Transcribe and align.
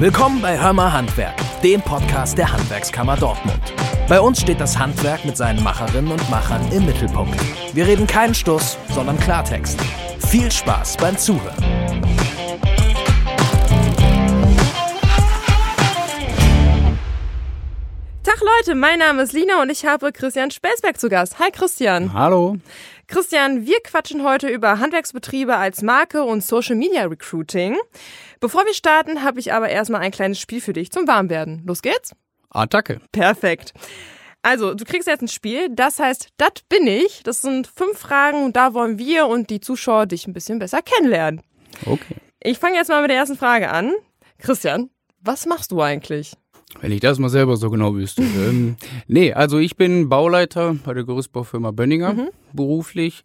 Willkommen 0.00 0.40
bei 0.40 0.56
Hörmer 0.56 0.92
Handwerk, 0.92 1.34
dem 1.64 1.82
Podcast 1.82 2.38
der 2.38 2.52
Handwerkskammer 2.52 3.16
Dortmund. 3.16 3.60
Bei 4.08 4.20
uns 4.20 4.40
steht 4.40 4.60
das 4.60 4.78
Handwerk 4.78 5.24
mit 5.24 5.36
seinen 5.36 5.60
Macherinnen 5.60 6.12
und 6.12 6.30
Machern 6.30 6.70
im 6.70 6.86
Mittelpunkt. 6.86 7.34
Wir 7.74 7.84
reden 7.84 8.06
keinen 8.06 8.32
Stuss, 8.32 8.78
sondern 8.90 9.18
Klartext. 9.18 9.80
Viel 10.28 10.52
Spaß 10.52 10.98
beim 10.98 11.18
Zuhören. 11.18 11.56
Tag 18.22 18.40
Leute, 18.40 18.76
mein 18.76 19.00
Name 19.00 19.22
ist 19.22 19.32
Lina 19.32 19.60
und 19.60 19.70
ich 19.70 19.84
habe 19.84 20.12
Christian 20.12 20.52
Spelsberg 20.52 21.00
zu 21.00 21.08
Gast. 21.08 21.40
Hi 21.40 21.50
Christian. 21.50 22.12
Hallo. 22.12 22.56
Christian, 23.08 23.64
wir 23.64 23.80
quatschen 23.82 24.22
heute 24.22 24.48
über 24.48 24.80
Handwerksbetriebe 24.80 25.56
als 25.56 25.80
Marke 25.80 26.24
und 26.24 26.44
Social 26.44 26.76
Media 26.76 27.04
Recruiting. 27.04 27.78
Bevor 28.38 28.66
wir 28.66 28.74
starten, 28.74 29.22
habe 29.22 29.40
ich 29.40 29.54
aber 29.54 29.70
erstmal 29.70 30.02
ein 30.02 30.10
kleines 30.10 30.38
Spiel 30.38 30.60
für 30.60 30.74
dich 30.74 30.92
zum 30.92 31.08
Warmwerden. 31.08 31.62
Los 31.66 31.80
geht's? 31.80 32.14
Attacke. 32.50 33.00
Perfekt. 33.10 33.72
Also, 34.42 34.74
du 34.74 34.84
kriegst 34.84 35.08
jetzt 35.08 35.22
ein 35.22 35.28
Spiel, 35.28 35.70
das 35.70 35.98
heißt, 35.98 36.28
das 36.36 36.50
bin 36.68 36.86
ich. 36.86 37.22
Das 37.22 37.40
sind 37.40 37.66
fünf 37.66 37.98
Fragen 37.98 38.44
und 38.44 38.56
da 38.56 38.74
wollen 38.74 38.98
wir 38.98 39.26
und 39.26 39.48
die 39.48 39.60
Zuschauer 39.60 40.04
dich 40.04 40.26
ein 40.26 40.34
bisschen 40.34 40.58
besser 40.58 40.82
kennenlernen. 40.82 41.40
Okay. 41.86 42.16
Ich 42.42 42.58
fange 42.58 42.76
jetzt 42.76 42.88
mal 42.88 43.00
mit 43.00 43.10
der 43.10 43.16
ersten 43.16 43.38
Frage 43.38 43.70
an. 43.70 43.94
Christian, 44.38 44.90
was 45.20 45.46
machst 45.46 45.72
du 45.72 45.80
eigentlich? 45.80 46.34
Wenn 46.80 46.92
ich 46.92 47.00
das 47.00 47.18
mal 47.18 47.28
selber 47.30 47.56
so 47.56 47.70
genau 47.70 47.94
wüsste. 47.94 48.22
ähm, 48.48 48.76
nee, 49.06 49.32
also 49.32 49.58
ich 49.58 49.76
bin 49.76 50.08
Bauleiter 50.08 50.74
bei 50.84 50.94
der 50.94 51.04
Gerüstbaufirma 51.04 51.70
Bönninger 51.70 52.12
Mhm. 52.12 52.28
beruflich, 52.52 53.22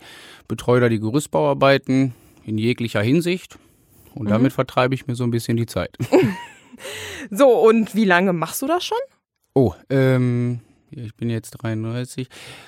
betreue 0.47 0.79
da 0.81 0.89
die 0.89 0.99
Gerüstbauarbeiten 0.99 2.13
in 2.45 2.57
jeglicher 2.57 3.01
Hinsicht 3.01 3.57
und 4.15 4.29
damit 4.29 4.53
vertreibe 4.53 4.93
ich 4.95 5.07
mir 5.07 5.15
so 5.15 5.23
ein 5.23 5.31
bisschen 5.31 5.57
die 5.57 5.65
Zeit. 5.65 5.97
So, 7.29 7.47
und 7.49 7.95
wie 7.95 8.03
lange 8.03 8.33
machst 8.33 8.61
du 8.61 8.67
das 8.67 8.83
schon? 8.83 8.97
Oh, 9.53 9.73
ähm, 9.89 10.59
ich 10.91 11.15
bin 11.15 11.29
jetzt 11.29 11.51
33, 11.51 12.27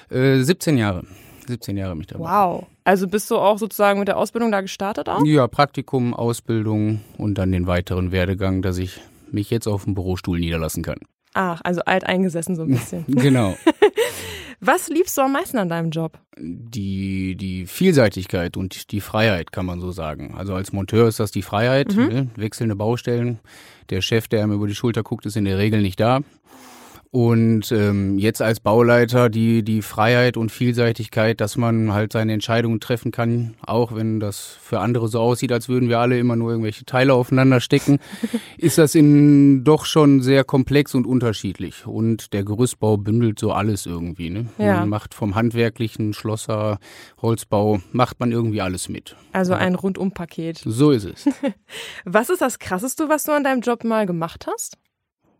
äh, 0.09 0.39
17 0.41 0.77
Jahre. 0.77 1.03
17 1.47 1.75
Jahre 1.75 1.95
mich 1.95 2.07
dabei. 2.07 2.23
Wow. 2.23 2.65
Also 2.83 3.07
bist 3.07 3.29
du 3.29 3.37
auch 3.37 3.57
sozusagen 3.57 3.99
mit 3.99 4.07
der 4.07 4.17
Ausbildung 4.17 4.51
da 4.51 4.61
gestartet 4.61 5.09
auch? 5.09 5.23
Ja, 5.25 5.47
Praktikum, 5.47 6.13
Ausbildung 6.13 7.01
und 7.17 7.37
dann 7.37 7.51
den 7.51 7.67
weiteren 7.67 8.11
Werdegang, 8.11 8.61
dass 8.61 8.77
ich 8.77 9.01
mich 9.31 9.49
jetzt 9.49 9.67
auf 9.67 9.83
dem 9.83 9.93
Bürostuhl 9.93 10.39
niederlassen 10.39 10.83
kann. 10.83 10.99
Ach, 11.33 11.61
also 11.63 11.81
alt 11.81 12.05
eingesessen 12.05 12.55
so 12.55 12.63
ein 12.63 12.69
bisschen. 12.69 13.05
Genau. 13.07 13.57
Was 14.61 14.87
liebst 14.87 15.17
du 15.17 15.21
am 15.21 15.33
meisten 15.33 15.57
an 15.57 15.67
deinem 15.69 15.91
Job? 15.91 16.17
die, 16.37 17.35
die 17.35 17.65
Vielseitigkeit 17.65 18.57
und 18.57 18.91
die 18.91 19.01
Freiheit, 19.01 19.51
kann 19.51 19.65
man 19.65 19.79
so 19.79 19.91
sagen. 19.91 20.35
Also 20.35 20.53
als 20.53 20.73
Monteur 20.73 21.07
ist 21.07 21.19
das 21.19 21.31
die 21.31 21.41
Freiheit, 21.41 21.95
ne? 21.95 22.29
wechselnde 22.35 22.75
Baustellen. 22.75 23.39
Der 23.89 24.01
Chef, 24.01 24.27
der 24.27 24.43
einem 24.43 24.53
über 24.53 24.67
die 24.67 24.75
Schulter 24.75 25.03
guckt, 25.03 25.25
ist 25.25 25.37
in 25.37 25.45
der 25.45 25.57
Regel 25.57 25.81
nicht 25.81 25.99
da. 25.99 26.21
Und 27.15 27.71
ähm, 27.71 28.17
jetzt 28.19 28.41
als 28.41 28.59
Bauleiter 28.59 29.29
die, 29.29 29.63
die 29.63 29.81
Freiheit 29.81 30.35
und 30.35 30.51
Vielseitigkeit, 30.51 31.39
dass 31.39 31.55
man 31.55 31.93
halt 31.93 32.11
seine 32.11 32.33
Entscheidungen 32.33 32.81
treffen 32.81 33.13
kann, 33.13 33.55
auch 33.65 33.95
wenn 33.95 34.19
das 34.19 34.57
für 34.61 34.81
andere 34.81 35.07
so 35.07 35.21
aussieht, 35.21 35.53
als 35.53 35.69
würden 35.69 35.87
wir 35.87 35.99
alle 35.99 36.19
immer 36.19 36.35
nur 36.35 36.49
irgendwelche 36.49 36.83
Teile 36.83 37.13
aufeinander 37.13 37.61
stecken, 37.61 37.99
ist 38.57 38.77
das 38.77 38.95
in 38.95 39.63
doch 39.63 39.85
schon 39.85 40.21
sehr 40.23 40.43
komplex 40.43 40.93
und 40.93 41.07
unterschiedlich. 41.07 41.87
Und 41.87 42.33
der 42.33 42.43
Gerüstbau 42.43 42.97
bündelt 42.97 43.39
so 43.39 43.53
alles 43.53 43.85
irgendwie. 43.85 44.29
Ne? 44.29 44.47
Ja. 44.57 44.79
Man 44.81 44.89
macht 44.89 45.13
vom 45.13 45.35
handwerklichen 45.35 46.13
Schlosser, 46.13 46.79
Holzbau, 47.21 47.79
macht 47.93 48.19
man 48.19 48.33
irgendwie 48.33 48.59
alles 48.59 48.89
mit. 48.89 49.15
Also 49.31 49.53
ein 49.53 49.75
Rundumpaket. 49.75 50.57
So 50.65 50.91
ist 50.91 51.05
es. 51.05 51.29
Was 52.03 52.29
ist 52.29 52.41
das 52.41 52.59
Krasseste, 52.59 53.07
was 53.07 53.23
du 53.23 53.31
an 53.31 53.45
deinem 53.45 53.61
Job 53.61 53.85
mal 53.85 54.05
gemacht 54.05 54.47
hast? 54.51 54.77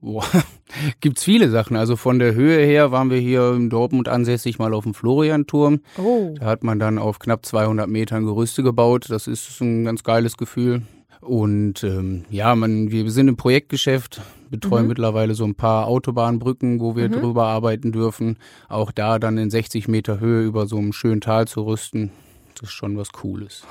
Boah, 0.06 0.24
gibt's 1.02 1.24
viele 1.24 1.50
Sachen. 1.50 1.76
Also 1.76 1.96
von 1.96 2.20
der 2.20 2.36
Höhe 2.36 2.64
her 2.64 2.92
waren 2.92 3.10
wir 3.10 3.18
hier 3.18 3.54
in 3.54 3.72
Dortmund 3.72 4.08
ansässig 4.08 4.60
mal 4.60 4.72
auf 4.76 4.84
dem 4.84 4.94
Florianturm. 4.94 5.80
Oh. 5.98 6.36
Da 6.40 6.46
hat 6.46 6.64
man 6.64 6.78
dann 6.78 7.00
auf 7.00 7.18
knapp 7.18 7.44
200 7.44 7.90
Metern 7.90 8.24
Gerüste 8.24 8.62
gebaut. 8.62 9.08
Das 9.10 9.26
ist 9.26 9.60
ein 9.62 9.84
ganz 9.84 10.04
geiles 10.04 10.38
Gefühl. 10.38 10.84
Und 11.22 11.84
ähm, 11.84 12.26
ja, 12.30 12.54
man, 12.54 12.92
wir 12.92 13.10
sind 13.10 13.30
im 13.30 13.36
Projektgeschäft, 13.36 14.22
betreuen 14.52 14.86
mittlerweile 14.86 15.34
so 15.34 15.44
ein 15.44 15.56
paar 15.56 15.88
Autobahnbrücken, 15.88 16.80
wo 16.80 16.96
wir 16.96 17.10
drüber 17.10 17.46
arbeiten 17.48 17.92
dürfen. 17.92 18.38
Auch 18.70 18.92
da 18.92 19.18
dann 19.18 19.40
in 19.40 19.50
60 19.50 19.88
Meter 19.88 20.20
Höhe 20.20 20.46
über 20.46 20.68
so 20.68 20.78
einem 20.78 20.94
schönen 20.94 21.22
Tal 21.22 21.48
zu 21.48 21.66
rüsten, 21.66 22.12
das 22.54 22.70
ist 22.70 22.76
schon 22.76 22.96
was 22.96 23.12
Cooles. 23.12 23.64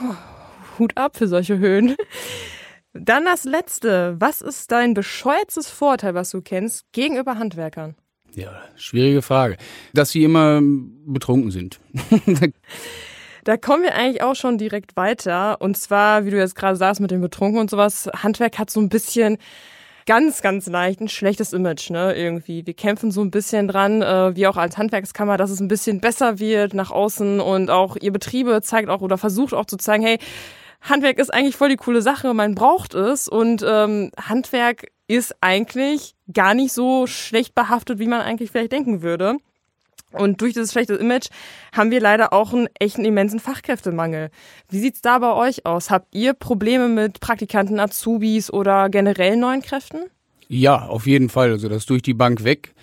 Hut 0.81 0.97
ab 0.97 1.17
für 1.17 1.29
solche 1.29 1.59
Höhen. 1.59 1.95
Dann 2.95 3.25
das 3.25 3.45
letzte. 3.45 4.17
Was 4.21 4.41
ist 4.41 4.71
dein 4.71 4.95
bescheuertstes 4.95 5.69
Vorteil, 5.69 6.15
was 6.15 6.31
du 6.31 6.41
kennst, 6.41 6.85
gegenüber 6.93 7.39
Handwerkern? 7.39 7.97
Ja, 8.35 8.53
schwierige 8.77 9.21
Frage. 9.21 9.57
Dass 9.93 10.11
sie 10.11 10.25
immer 10.25 10.61
betrunken 10.63 11.51
sind. 11.51 11.81
Da 13.47 13.59
kommen 13.59 13.83
wir 13.83 13.95
eigentlich 13.95 14.23
auch 14.23 14.37
schon 14.37 14.57
direkt 14.57 14.97
weiter. 14.97 15.61
Und 15.61 15.77
zwar, 15.77 16.25
wie 16.25 16.31
du 16.31 16.39
jetzt 16.39 16.55
gerade 16.55 16.77
sagst, 16.77 17.03
mit 17.03 17.11
dem 17.11 17.21
Betrunken 17.21 17.61
und 17.61 17.69
sowas. 17.69 18.09
Handwerk 18.23 18.59
hat 18.59 18.71
so 18.71 18.81
ein 18.81 18.89
bisschen 18.89 19.37
ganz, 20.07 20.41
ganz 20.41 20.67
leicht 20.67 21.03
ein 21.03 21.09
schlechtes 21.09 21.53
Image, 21.53 21.91
ne? 21.91 22.15
Irgendwie. 22.15 22.67
Wir 22.67 22.73
kämpfen 22.73 23.11
so 23.11 23.21
ein 23.21 23.31
bisschen 23.31 23.69
dran, 23.69 24.01
äh, 24.01 24.35
wie 24.35 24.47
auch 24.47 24.57
als 24.57 24.79
Handwerkskammer, 24.79 25.37
dass 25.37 25.51
es 25.51 25.61
ein 25.61 25.69
bisschen 25.69 26.01
besser 26.01 26.39
wird 26.39 26.73
nach 26.73 26.91
außen 26.91 27.39
und 27.39 27.69
auch 27.69 27.97
ihr 28.01 28.13
Betriebe 28.13 28.63
zeigt 28.63 28.89
auch 28.89 29.03
oder 29.03 29.19
versucht 29.19 29.53
auch 29.53 29.67
zu 29.67 29.77
zeigen, 29.77 30.05
hey, 30.05 30.19
Handwerk 30.85 31.19
ist 31.19 31.33
eigentlich 31.33 31.57
voll 31.57 31.71
die 31.71 31.77
coole 31.77 32.03
Sache, 32.03 32.33
man 32.35 32.55
braucht 32.55 32.95
es 32.95 33.27
und 33.27 33.65
ähm, 33.67 34.11
Handwerk 34.21 34.87
ist 35.09 35.35
eigentlich 35.41 36.15
gar 36.33 36.55
nicht 36.55 36.73
so 36.73 37.07
schlecht 37.07 37.55
behaftet, 37.55 37.99
wie 37.99 38.07
man 38.07 38.21
eigentlich 38.21 38.51
vielleicht 38.51 38.73
denken 38.73 39.03
würde. 39.03 39.37
Und 40.13 40.41
durch 40.41 40.53
dieses 40.53 40.71
schlechte 40.71 40.95
Image 40.95 41.29
haben 41.73 41.91
wir 41.91 42.01
leider 42.01 42.33
auch 42.33 42.53
einen 42.53 42.69
echten 42.79 43.05
immensen 43.05 43.41
Fachkräftemangel. 43.41 44.31
Wie 44.71 44.79
sieht's 44.79 45.03
da 45.03 45.19
bei 45.19 45.33
euch 45.33 45.67
aus? 45.67 45.91
Habt 45.91 46.15
ihr 46.15 46.35
Probleme 46.35 46.89
mit 46.89 47.19
Praktikanten, 47.19 47.81
Azubis 47.81 48.53
oder 48.53 48.89
generell 48.91 49.37
neuen 49.37 49.61
Kräften? 49.61 50.05
Ja, 50.49 50.87
auf 50.87 51.07
jeden 51.07 51.31
Fall. 51.31 51.51
Also 51.51 51.69
das 51.69 51.87
durch 51.87 52.03
die 52.03 52.15
Bank 52.15 52.45
weg. 52.45 52.75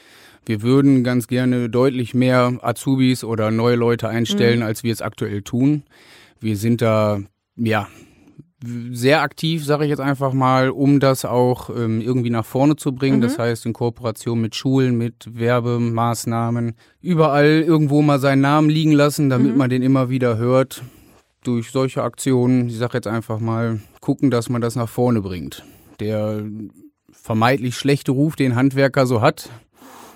Wir 0.45 0.61
würden 0.61 1.03
ganz 1.03 1.27
gerne 1.27 1.69
deutlich 1.69 2.13
mehr 2.13 2.57
Azubis 2.61 3.23
oder 3.23 3.51
neue 3.51 3.75
Leute 3.75 4.09
einstellen, 4.09 4.63
als 4.63 4.83
wir 4.83 4.91
es 4.91 5.01
aktuell 5.01 5.43
tun. 5.43 5.83
Wir 6.39 6.57
sind 6.57 6.81
da, 6.81 7.21
ja, 7.63 7.87
sehr 8.91 9.21
aktiv, 9.21 9.65
sage 9.65 9.85
ich 9.85 9.89
jetzt 9.89 9.99
einfach 9.99 10.33
mal, 10.33 10.69
um 10.69 10.99
das 10.99 11.25
auch 11.25 11.69
ähm, 11.69 11.99
irgendwie 11.99 12.29
nach 12.29 12.45
vorne 12.45 12.75
zu 12.75 12.93
bringen. 12.93 13.19
Das 13.21 13.39
heißt, 13.39 13.65
in 13.65 13.73
Kooperation 13.73 14.39
mit 14.39 14.55
Schulen, 14.55 14.97
mit 14.97 15.27
Werbemaßnahmen, 15.31 16.75
überall 17.01 17.63
irgendwo 17.65 18.01
mal 18.01 18.19
seinen 18.19 18.41
Namen 18.41 18.69
liegen 18.69 18.91
lassen, 18.91 19.29
damit 19.29 19.57
man 19.57 19.69
den 19.69 19.81
immer 19.81 20.09
wieder 20.09 20.37
hört. 20.37 20.83
Durch 21.43 21.71
solche 21.71 22.03
Aktionen, 22.03 22.67
ich 22.67 22.77
sage 22.77 22.97
jetzt 22.97 23.07
einfach 23.07 23.39
mal, 23.39 23.79
gucken, 23.99 24.29
dass 24.29 24.49
man 24.49 24.61
das 24.61 24.75
nach 24.75 24.89
vorne 24.89 25.21
bringt. 25.21 25.63
Der 25.99 26.43
vermeintlich 27.11 27.75
schlechte 27.75 28.11
Ruf, 28.11 28.35
den 28.35 28.55
Handwerker 28.55 29.07
so 29.07 29.21
hat, 29.21 29.49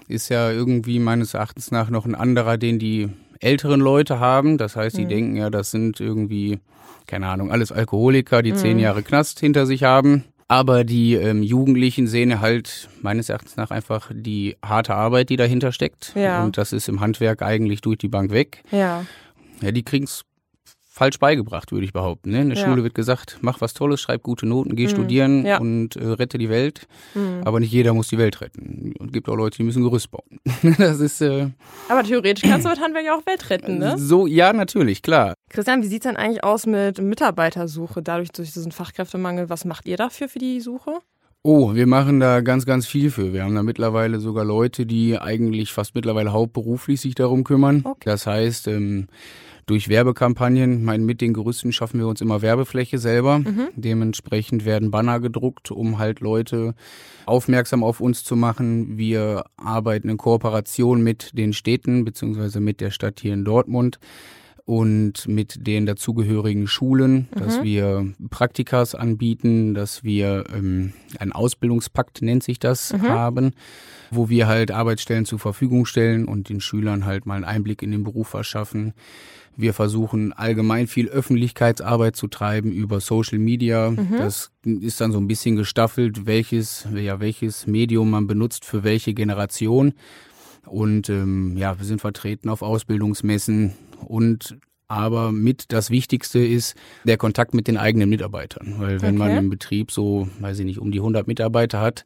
ist 0.07 0.29
ja 0.29 0.51
irgendwie 0.51 0.99
meines 0.99 1.33
Erachtens 1.33 1.71
nach 1.71 1.89
noch 1.89 2.05
ein 2.05 2.13
anderer, 2.13 2.57
den 2.57 2.77
die 2.77 3.09
älteren 3.39 3.79
Leute 3.79 4.19
haben. 4.19 4.59
Das 4.59 4.75
heißt, 4.75 4.97
die 4.97 5.07
denken 5.07 5.35
ja, 5.35 5.49
das 5.49 5.71
sind 5.71 5.99
irgendwie, 5.99 6.59
keine 7.07 7.27
Ahnung, 7.27 7.51
alles 7.51 7.71
Alkoholiker, 7.71 8.41
die 8.41 8.53
zehn 8.53 8.79
Jahre 8.79 9.03
Knast 9.03 9.39
hinter 9.39 9.65
sich 9.65 9.83
haben. 9.83 10.23
Aber 10.47 10.83
die 10.83 11.15
ähm, 11.15 11.41
Jugendlichen 11.41 12.07
sehen 12.07 12.39
halt 12.39 12.87
meines 13.01 13.29
Erachtens 13.29 13.57
nach 13.57 13.71
einfach 13.71 14.11
die 14.13 14.57
harte 14.63 14.93
Arbeit, 14.93 15.29
die 15.29 15.37
dahinter 15.37 15.71
steckt. 15.71 16.13
Ja. 16.15 16.43
Und 16.43 16.57
das 16.57 16.71
ist 16.71 16.87
im 16.87 16.99
Handwerk 16.99 17.41
eigentlich 17.41 17.81
durch 17.81 17.97
die 17.97 18.07
Bank 18.07 18.31
weg. 18.31 18.63
Ja. 18.71 19.05
Ja, 19.61 19.71
die 19.71 19.83
kriegen's 19.83 20.21
falsch 20.95 21.19
beigebracht, 21.19 21.73
würde 21.73 21.83
ich 21.85 21.91
behaupten. 21.91 22.31
Ne? 22.31 22.41
In 22.43 22.49
der 22.49 22.57
Ja. 22.57 22.65
Schule 22.65 22.81
wird 22.83 22.95
gesagt, 22.95 23.37
mach 23.41 23.59
was 23.59 23.73
Tolles, 23.73 23.99
schreib 23.99 24.23
gute 24.23 24.45
Noten, 24.45 24.77
geh 24.77 24.87
studieren 24.87 25.45
Ja. 25.45 25.57
und 25.59 25.97
äh, 25.97 26.05
rette 26.07 26.37
die 26.37 26.47
Welt. 26.49 26.87
Aber 27.43 27.59
nicht 27.59 27.71
jeder 27.73 27.93
muss 27.93 28.07
die 28.07 28.17
Welt 28.17 28.39
retten. 28.39 28.93
Es 29.05 29.11
gibt 29.11 29.27
auch 29.27 29.35
Leute, 29.35 29.57
die 29.57 29.63
müssen 29.63 29.83
Gerüst 29.83 30.09
bauen. 30.09 30.39
das 30.77 31.01
ist 31.01 31.21
äh, 31.21 31.49
Aber 31.89 32.03
theoretisch 32.03 32.49
kannst 32.49 32.65
du 32.65 32.69
mit 32.69 32.79
Handwerk 32.79 33.05
ja 33.05 33.15
auch 33.17 33.25
Welt 33.25 33.49
retten, 33.49 33.77
ne? 33.79 33.97
so, 33.97 34.25
ja, 34.25 34.53
natürlich, 34.53 35.01
klar. 35.01 35.33
Christian, 35.49 35.83
wie 35.83 35.87
sieht's 35.87 36.03
denn 36.05 36.15
eigentlich 36.15 36.43
aus 36.45 36.65
mit 36.65 37.01
Mitarbeitersuche, 37.01 38.01
dadurch 38.01 38.29
durch 38.29 38.53
diesen 38.53 38.71
Fachkräftemangel? 38.71 39.49
Was 39.49 39.65
macht 39.65 39.87
ihr 39.87 39.97
dafür 39.97 40.29
für 40.29 40.39
die 40.39 40.61
Suche? 40.61 40.99
Oh, 41.43 41.75
wir 41.75 41.85
machen 41.85 42.19
da 42.21 42.41
ganz, 42.41 42.65
ganz 42.65 42.87
viel 42.87 43.11
für. 43.11 43.31
Wir 43.33 43.43
haben 43.43 43.53
da 43.53 43.61
mittlerweile 43.61 44.19
sogar 44.19 44.45
Leute, 44.45 44.85
die 44.87 45.19
eigentlich 45.19 45.71
fast 45.73 45.93
mittlerweile 45.93 46.31
hauptberuflich 46.33 46.99
sich 47.01 47.13
darum 47.15 47.43
kümmern. 47.43 47.81
Okay. 47.83 47.99
Das 48.05 48.25
heißt, 48.25 48.67
ähm, 48.67 49.07
durch 49.65 49.89
Werbekampagnen, 49.89 50.77
ich 50.79 50.83
meine, 50.83 51.03
mit 51.03 51.21
den 51.21 51.33
Gerüsten 51.33 51.71
schaffen 51.71 51.99
wir 51.99 52.07
uns 52.07 52.21
immer 52.21 52.41
Werbefläche 52.41 52.99
selber. 52.99 53.41
Dementsprechend 53.75 54.65
werden 54.65 54.91
Banner 54.91 55.19
gedruckt, 55.19 55.71
um 55.71 55.97
halt 55.97 56.19
Leute 56.19 56.75
aufmerksam 57.25 57.83
auf 57.83 57.99
uns 57.99 58.23
zu 58.23 58.35
machen. 58.35 58.97
Wir 58.97 59.45
arbeiten 59.57 60.09
in 60.09 60.17
Kooperation 60.17 61.01
mit 61.01 61.37
den 61.37 61.53
Städten 61.53 62.05
beziehungsweise 62.05 62.59
mit 62.59 62.79
der 62.79 62.91
Stadt 62.91 63.19
hier 63.19 63.33
in 63.33 63.43
Dortmund 63.43 63.99
und 64.65 65.27
mit 65.27 65.67
den 65.67 65.85
dazugehörigen 65.85 66.67
Schulen, 66.67 67.27
mhm. 67.33 67.39
dass 67.39 67.61
wir 67.61 68.13
Praktikas 68.31 68.95
anbieten, 68.95 69.75
dass 69.75 70.03
wir 70.03 70.45
ähm, 70.53 70.93
ein 71.19 71.31
Ausbildungspakt 71.31 72.23
nennt 72.23 72.43
sich 72.43 72.57
das 72.57 72.93
mhm. 72.93 73.03
haben, 73.03 73.51
wo 74.09 74.27
wir 74.27 74.47
halt 74.47 74.71
Arbeitsstellen 74.71 75.25
zur 75.25 75.37
Verfügung 75.37 75.85
stellen 75.85 76.25
und 76.25 76.49
den 76.49 76.61
Schülern 76.61 77.05
halt 77.05 77.27
mal 77.27 77.35
einen 77.35 77.43
Einblick 77.45 77.83
in 77.83 77.91
den 77.91 78.03
Beruf 78.03 78.29
verschaffen. 78.29 78.93
Wir 79.57 79.73
versuchen 79.73 80.33
allgemein 80.33 80.87
viel 80.87 81.07
Öffentlichkeitsarbeit 81.07 82.15
zu 82.15 82.27
treiben 82.27 82.71
über 82.71 82.99
Social 82.99 83.39
Media. 83.39 83.91
Mhm. 83.91 84.17
Das 84.17 84.51
ist 84.63 84.99
dann 85.01 85.11
so 85.11 85.17
ein 85.17 85.27
bisschen 85.27 85.55
gestaffelt, 85.55 86.25
welches, 86.25 86.87
ja, 86.93 87.19
welches 87.19 87.65
Medium 87.67 88.09
man 88.09 88.27
benutzt 88.27 88.65
für 88.65 88.83
welche 88.83 89.13
Generation. 89.13 89.93
Und 90.65 91.09
ähm, 91.09 91.55
ja, 91.57 91.77
wir 91.77 91.85
sind 91.85 92.01
vertreten 92.01 92.49
auf 92.49 92.61
Ausbildungsmessen 92.61 93.73
und 94.05 94.57
aber 94.87 95.31
mit 95.31 95.71
das 95.71 95.89
Wichtigste 95.89 96.39
ist 96.39 96.75
der 97.03 97.17
Kontakt 97.17 97.53
mit 97.53 97.67
den 97.67 97.77
eigenen 97.77 98.09
Mitarbeitern. 98.09 98.75
Weil 98.77 99.01
wenn 99.01 99.21
okay. 99.21 99.29
man 99.29 99.37
im 99.37 99.49
Betrieb 99.49 99.91
so, 99.91 100.27
weiß 100.39 100.59
ich 100.59 100.65
nicht, 100.65 100.79
um 100.79 100.91
die 100.91 100.99
100 100.99 101.27
Mitarbeiter 101.27 101.81
hat, 101.81 102.05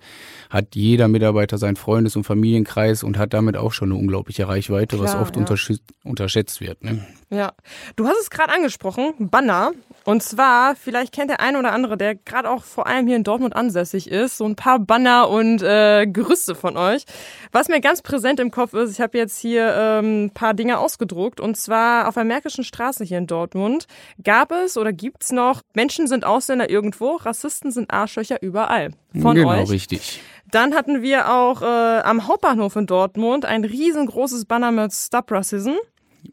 hat 0.49 0.75
jeder 0.75 1.07
Mitarbeiter 1.07 1.57
seinen 1.57 1.75
Freundes- 1.75 2.15
und 2.15 2.23
Familienkreis 2.23 3.03
und 3.03 3.17
hat 3.17 3.33
damit 3.33 3.57
auch 3.57 3.73
schon 3.73 3.91
eine 3.91 3.99
unglaubliche 3.99 4.47
Reichweite, 4.47 4.97
Klar, 4.97 5.07
was 5.07 5.15
oft 5.15 5.35
ja. 5.35 5.77
unterschätzt 6.03 6.61
wird. 6.61 6.83
Ne? 6.83 7.05
Ja, 7.29 7.51
du 7.95 8.07
hast 8.07 8.21
es 8.21 8.29
gerade 8.29 8.53
angesprochen, 8.53 9.13
Banner. 9.19 9.71
Und 10.05 10.23
zwar, 10.23 10.75
vielleicht 10.75 11.13
kennt 11.13 11.29
der 11.29 11.39
eine 11.39 11.59
oder 11.59 11.71
andere, 11.71 11.95
der 11.95 12.15
gerade 12.15 12.49
auch 12.49 12.63
vor 12.63 12.87
allem 12.87 13.05
hier 13.05 13.15
in 13.15 13.23
Dortmund 13.23 13.55
ansässig 13.55 14.09
ist, 14.09 14.37
so 14.37 14.45
ein 14.45 14.55
paar 14.55 14.79
Banner 14.79 15.29
und 15.29 15.61
äh, 15.61 16.07
Gerüste 16.07 16.55
von 16.55 16.77
euch. 16.77 17.03
Was 17.51 17.67
mir 17.67 17.81
ganz 17.81 18.01
präsent 18.01 18.39
im 18.39 18.49
Kopf 18.49 18.73
ist, 18.73 18.91
ich 18.91 19.01
habe 19.01 19.17
jetzt 19.17 19.37
hier 19.37 19.71
ähm, 19.77 20.25
ein 20.25 20.31
paar 20.31 20.55
Dinge 20.55 20.79
ausgedruckt. 20.79 21.39
Und 21.39 21.57
zwar 21.57 22.07
auf 22.07 22.15
der 22.15 22.23
Märkischen 22.23 22.63
Straße 22.69 23.04
hier 23.04 23.18
in 23.18 23.27
Dortmund 23.27 23.88
gab 24.24 24.51
es 24.51 24.77
oder 24.77 24.94
gibt's 24.94 25.31
noch 25.33 25.62
Menschen 25.74 26.07
sind 26.07 26.24
Ausländer 26.24 26.69
irgendwo, 26.69 27.18
Rassisten 27.18 27.71
sind 27.71 27.92
Arschlöcher 27.92 28.42
überall. 28.42 28.92
Von 29.19 29.36
genau, 29.36 29.50
euch. 29.50 29.69
richtig. 29.69 30.21
Dann 30.51 30.74
hatten 30.74 31.01
wir 31.01 31.31
auch 31.31 31.62
äh, 31.62 31.66
am 31.66 32.27
Hauptbahnhof 32.27 32.75
in 32.75 32.88
Dortmund 32.88 33.45
ein 33.45 33.66
riesengroßes 33.66 34.45
Banner 34.45 34.71
mit 34.71 34.94
Stop 34.94 35.31
Racism. 35.31 35.75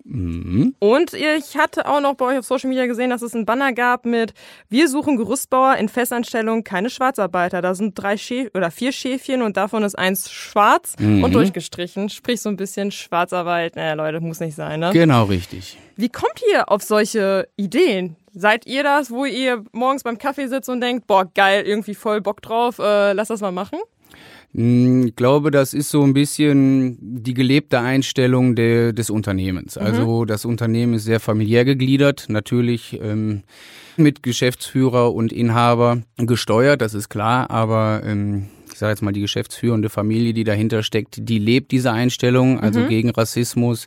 Mhm. 0.04 0.74
Und 0.78 1.12
ich 1.14 1.56
hatte 1.56 1.86
auch 1.88 2.00
noch 2.00 2.14
bei 2.14 2.26
euch 2.26 2.38
auf 2.38 2.46
Social 2.46 2.68
Media 2.68 2.86
gesehen, 2.86 3.10
dass 3.10 3.22
es 3.22 3.34
einen 3.34 3.46
Banner 3.46 3.72
gab 3.72 4.06
mit 4.06 4.34
Wir 4.68 4.88
suchen 4.88 5.16
Gerüstbauer 5.16 5.76
in 5.76 5.88
Festanstellung, 5.88 6.64
keine 6.64 6.90
Schwarzarbeiter. 6.90 7.62
Da 7.62 7.74
sind 7.74 7.98
drei 7.98 8.16
Schäf 8.16 8.50
oder 8.54 8.70
vier 8.70 8.92
Schäfchen 8.92 9.42
und 9.42 9.56
davon 9.56 9.82
ist 9.82 9.98
eins 9.98 10.30
schwarz 10.30 10.94
mhm. 10.98 11.24
und 11.24 11.34
durchgestrichen. 11.34 12.08
Sprich 12.08 12.40
so 12.40 12.48
ein 12.48 12.56
bisschen 12.56 12.90
Schwarzarbeit. 12.90 13.76
Naja, 13.76 13.94
Leute, 13.94 14.20
muss 14.20 14.40
nicht 14.40 14.56
sein, 14.56 14.80
ne? 14.80 14.90
Genau, 14.92 15.24
richtig. 15.24 15.78
Wie 15.96 16.08
kommt 16.08 16.40
ihr 16.52 16.70
auf 16.70 16.82
solche 16.82 17.48
Ideen? 17.56 18.16
Seid 18.32 18.66
ihr 18.66 18.82
das, 18.82 19.10
wo 19.10 19.24
ihr 19.24 19.64
morgens 19.72 20.02
beim 20.02 20.18
Kaffee 20.18 20.46
sitzt 20.46 20.68
und 20.68 20.80
denkt, 20.82 21.06
boah, 21.06 21.24
geil, 21.34 21.64
irgendwie 21.64 21.94
voll 21.94 22.20
Bock 22.20 22.42
drauf, 22.42 22.78
äh, 22.78 23.12
lass 23.12 23.28
das 23.28 23.40
mal 23.40 23.52
machen? 23.52 23.78
Hm, 24.56 25.08
ich 25.08 25.16
glaube, 25.16 25.50
das 25.50 25.74
ist 25.74 25.90
so 25.90 26.02
ein 26.02 26.14
bisschen 26.14 26.96
die 27.00 27.34
gelebte 27.34 27.78
Einstellung 27.80 28.54
de, 28.54 28.92
des 28.92 29.10
Unternehmens. 29.10 29.76
Mhm. 29.76 29.82
Also 29.82 30.24
das 30.24 30.46
Unternehmen 30.46 30.94
ist 30.94 31.04
sehr 31.04 31.20
familiär 31.20 31.66
gegliedert, 31.66 32.26
natürlich 32.28 32.98
ähm, 33.02 33.42
mit 33.98 34.22
Geschäftsführer 34.22 35.14
und 35.14 35.32
Inhaber 35.32 36.02
gesteuert, 36.16 36.80
das 36.80 36.94
ist 36.94 37.10
klar, 37.10 37.50
aber 37.50 38.02
ähm, 38.04 38.46
ich 38.72 38.78
sage 38.78 38.90
jetzt 38.90 39.02
mal 39.02 39.12
die 39.12 39.20
geschäftsführende 39.20 39.90
Familie, 39.90 40.32
die 40.32 40.44
dahinter 40.44 40.82
steckt, 40.82 41.16
die 41.18 41.38
lebt 41.38 41.70
diese 41.70 41.92
Einstellung, 41.92 42.58
also 42.60 42.80
mhm. 42.80 42.88
gegen 42.88 43.10
Rassismus. 43.10 43.86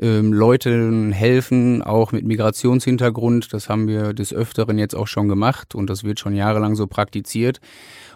Ähm, 0.00 0.32
Leuten 0.32 1.12
helfen, 1.12 1.82
auch 1.82 2.12
mit 2.12 2.24
Migrationshintergrund. 2.24 3.52
Das 3.52 3.68
haben 3.68 3.88
wir 3.88 4.12
des 4.12 4.32
Öfteren 4.32 4.78
jetzt 4.78 4.94
auch 4.94 5.06
schon 5.06 5.28
gemacht 5.28 5.74
und 5.74 5.90
das 5.90 6.04
wird 6.04 6.20
schon 6.20 6.36
jahrelang 6.36 6.76
so 6.76 6.86
praktiziert. 6.86 7.60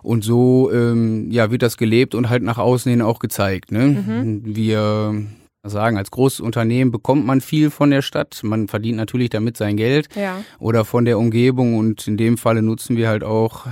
Und 0.02 0.23
so 0.23 0.70
ähm, 0.73 1.31
ja, 1.31 1.50
wird 1.50 1.62
das 1.62 1.76
gelebt 1.76 2.14
und 2.14 2.29
halt 2.31 2.43
nach 2.43 2.58
außen 2.58 2.90
hin 2.90 3.02
auch 3.02 3.19
gezeigt. 3.19 3.73
Ne? 3.73 3.87
Mhm. 3.87 4.43
Wir 4.44 5.26
sagen, 5.64 5.96
als 5.96 6.11
großes 6.11 6.40
Unternehmen 6.40 6.90
bekommt 6.90 7.25
man 7.25 7.40
viel 7.40 7.70
von 7.70 7.90
der 7.90 8.02
Stadt. 8.02 8.40
Man 8.43 8.69
verdient 8.69 8.96
natürlich 8.96 9.31
damit 9.31 9.56
sein 9.56 9.76
Geld 9.76 10.08
ja. 10.17 10.43
oder 10.58 10.85
von 10.85 11.05
der 11.05 11.19
Umgebung. 11.19 11.76
Und 11.76 12.06
in 12.06 12.17
dem 12.17 12.37
Falle 12.37 12.62
nutzen 12.62 12.96
wir 12.96 13.08
halt 13.08 13.23
auch 13.23 13.67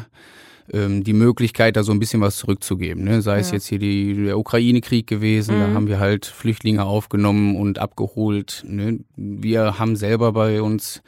ähm, 0.73 1.05
die 1.05 1.13
Möglichkeit, 1.13 1.77
da 1.77 1.83
so 1.83 1.93
ein 1.93 1.99
bisschen 1.99 2.21
was 2.21 2.37
zurückzugeben. 2.37 3.05
Ne? 3.05 3.23
Sei 3.23 3.35
ja. 3.35 3.41
es 3.41 3.51
jetzt 3.51 3.67
hier 3.67 3.79
die, 3.79 4.25
der 4.25 4.39
Ukraine-Krieg 4.39 5.07
gewesen, 5.07 5.57
mhm. 5.57 5.61
da 5.61 5.75
haben 5.75 5.89
wir 5.89 6.01
halt 6.01 6.27
Flüchtlinge 6.27 6.85
aufgenommen 6.85 7.57
und 7.57 7.79
abgeholt. 7.79 8.65
Ne? 8.67 9.01
Wir 9.17 9.79
haben 9.79 9.97
selber 9.97 10.33
bei 10.33 10.63
uns 10.63 11.03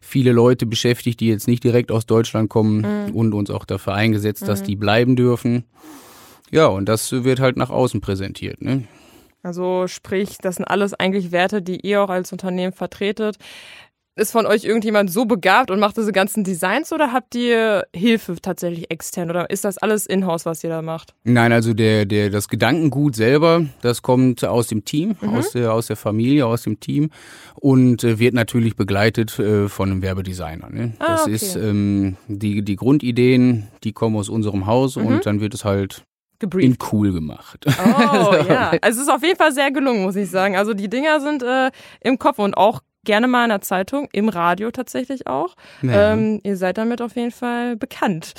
viele 0.00 0.32
Leute 0.32 0.66
beschäftigt, 0.66 1.20
die 1.20 1.28
jetzt 1.28 1.48
nicht 1.48 1.64
direkt 1.64 1.90
aus 1.90 2.06
Deutschland 2.06 2.48
kommen 2.48 3.06
mhm. 3.06 3.14
und 3.14 3.32
uns 3.34 3.50
auch 3.50 3.64
dafür 3.64 3.94
eingesetzt, 3.94 4.42
mhm. 4.42 4.46
dass 4.46 4.62
die 4.62 4.76
bleiben 4.76 5.16
dürfen. 5.16 5.64
Ja, 6.50 6.66
und 6.66 6.88
das 6.88 7.10
wird 7.10 7.40
halt 7.40 7.56
nach 7.56 7.70
außen 7.70 8.00
präsentiert. 8.00 8.62
Ne? 8.62 8.84
Also 9.42 9.86
sprich, 9.86 10.38
das 10.38 10.56
sind 10.56 10.64
alles 10.64 10.94
eigentlich 10.94 11.32
Werte, 11.32 11.62
die 11.62 11.80
ihr 11.80 12.02
auch 12.02 12.10
als 12.10 12.32
Unternehmen 12.32 12.72
vertretet. 12.72 13.36
Ist 14.18 14.32
von 14.32 14.46
euch 14.46 14.64
irgendjemand 14.64 15.12
so 15.12 15.26
begabt 15.26 15.70
und 15.70 15.78
macht 15.78 15.98
diese 15.98 16.10
ganzen 16.10 16.42
Designs 16.42 16.90
oder 16.90 17.12
habt 17.12 17.34
ihr 17.34 17.86
Hilfe 17.94 18.36
tatsächlich 18.40 18.90
extern 18.90 19.28
oder 19.28 19.50
ist 19.50 19.66
das 19.66 19.76
alles 19.76 20.06
in-house, 20.06 20.46
was 20.46 20.64
ihr 20.64 20.70
da 20.70 20.80
macht? 20.80 21.12
Nein, 21.24 21.52
also 21.52 21.74
der, 21.74 22.06
der, 22.06 22.30
das 22.30 22.48
Gedankengut 22.48 23.14
selber, 23.14 23.66
das 23.82 24.00
kommt 24.00 24.42
aus 24.42 24.68
dem 24.68 24.86
Team, 24.86 25.16
mhm. 25.20 25.34
aus, 25.34 25.50
der, 25.50 25.74
aus 25.74 25.88
der 25.88 25.96
Familie, 25.96 26.46
aus 26.46 26.62
dem 26.62 26.80
Team 26.80 27.10
und 27.56 28.04
äh, 28.04 28.18
wird 28.18 28.32
natürlich 28.32 28.74
begleitet 28.74 29.38
äh, 29.38 29.68
von 29.68 29.90
einem 29.90 30.00
Werbedesigner. 30.00 30.70
Ne? 30.70 30.94
Ah, 30.98 31.08
das 31.08 31.22
okay. 31.24 31.34
ist 31.34 31.56
ähm, 31.56 32.16
die, 32.26 32.62
die 32.62 32.76
Grundideen, 32.76 33.68
die 33.84 33.92
kommen 33.92 34.16
aus 34.16 34.30
unserem 34.30 34.64
Haus 34.64 34.96
mhm. 34.96 35.06
und 35.08 35.26
dann 35.26 35.40
wird 35.42 35.52
es 35.52 35.66
halt 35.66 36.06
Gebrieft. 36.38 36.64
in 36.66 36.78
cool 36.90 37.12
gemacht. 37.12 37.66
Oh 37.66 38.34
ja, 38.48 38.72
also 38.80 39.00
es 39.00 39.08
ist 39.08 39.12
auf 39.12 39.22
jeden 39.22 39.36
Fall 39.36 39.52
sehr 39.52 39.70
gelungen, 39.70 40.04
muss 40.04 40.16
ich 40.16 40.30
sagen. 40.30 40.56
Also 40.56 40.72
die 40.72 40.88
Dinger 40.88 41.20
sind 41.20 41.42
äh, 41.42 41.70
im 42.00 42.18
Kopf 42.18 42.38
und 42.38 42.56
auch 42.56 42.80
gerne 43.06 43.26
mal 43.26 43.44
in 43.44 43.48
der 43.48 43.62
Zeitung, 43.62 44.08
im 44.12 44.28
Radio 44.28 44.70
tatsächlich 44.70 45.26
auch. 45.26 45.56
Ja. 45.80 46.12
Ähm, 46.12 46.40
ihr 46.42 46.58
seid 46.58 46.76
damit 46.76 47.00
auf 47.00 47.16
jeden 47.16 47.30
Fall 47.30 47.76
bekannt. 47.76 48.34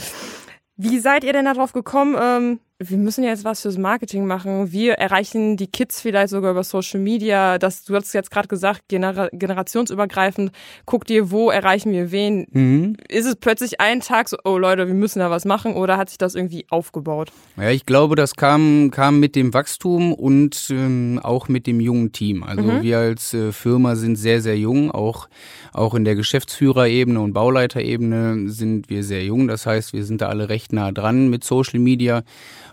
Wie 0.75 0.99
seid 0.99 1.23
ihr 1.23 1.33
denn 1.33 1.45
darauf 1.45 1.73
gekommen, 1.73 2.15
ähm, 2.21 2.59
wir 2.79 2.97
müssen 2.97 3.23
ja 3.23 3.31
jetzt 3.31 3.43
was 3.43 3.61
fürs 3.61 3.77
Marketing 3.79 4.27
machen. 4.27 4.71
Wir 4.71 4.93
erreichen 4.93 5.57
die 5.57 5.65
Kids 5.65 5.99
vielleicht 5.99 6.29
sogar 6.29 6.51
über 6.51 6.63
Social 6.63 6.99
Media. 6.99 7.57
Das, 7.57 7.83
du 7.83 7.95
hast 7.95 8.13
jetzt 8.13 8.29
gerade 8.29 8.47
gesagt, 8.47 8.83
genera 8.87 9.29
generationsübergreifend. 9.31 10.51
Guck 10.85 11.05
dir, 11.05 11.31
wo 11.31 11.49
erreichen 11.49 11.91
wir 11.91 12.11
wen? 12.11 12.45
Mhm. 12.51 12.97
Ist 13.09 13.25
es 13.25 13.35
plötzlich 13.35 13.81
ein 13.81 14.01
Tag 14.01 14.29
so, 14.29 14.37
oh 14.43 14.59
Leute, 14.59 14.85
wir 14.85 14.93
müssen 14.93 15.19
da 15.19 15.31
was 15.31 15.43
machen 15.43 15.73
oder 15.73 15.97
hat 15.97 16.09
sich 16.09 16.19
das 16.19 16.35
irgendwie 16.35 16.67
aufgebaut? 16.69 17.31
Ja, 17.55 17.71
ich 17.71 17.87
glaube, 17.87 18.15
das 18.15 18.35
kam, 18.35 18.91
kam 18.91 19.19
mit 19.19 19.35
dem 19.35 19.55
Wachstum 19.55 20.13
und 20.13 20.67
ähm, 20.69 21.19
auch 21.23 21.47
mit 21.47 21.65
dem 21.65 21.79
jungen 21.79 22.11
Team. 22.11 22.43
Also 22.43 22.61
mhm. 22.61 22.83
wir 22.83 22.99
als 22.99 23.33
äh, 23.33 23.53
Firma 23.53 23.95
sind 23.95 24.17
sehr, 24.17 24.39
sehr 24.39 24.57
jung. 24.57 24.91
Auch, 24.91 25.29
auch 25.73 25.95
in 25.95 26.05
der 26.05 26.13
Geschäftsführerebene 26.13 27.19
und 27.19 27.33
Bauleiterebene 27.33 28.49
sind 28.49 28.91
wir 28.91 29.03
sehr 29.03 29.23
jung. 29.23 29.47
Das 29.47 29.65
heißt, 29.65 29.93
wir 29.93 30.05
sind 30.05 30.21
da 30.21 30.27
alle 30.27 30.49
recht 30.49 30.73
nah 30.73 30.91
dran 30.91 31.29
mit 31.29 31.43
Social 31.43 31.79
Media. 31.79 32.21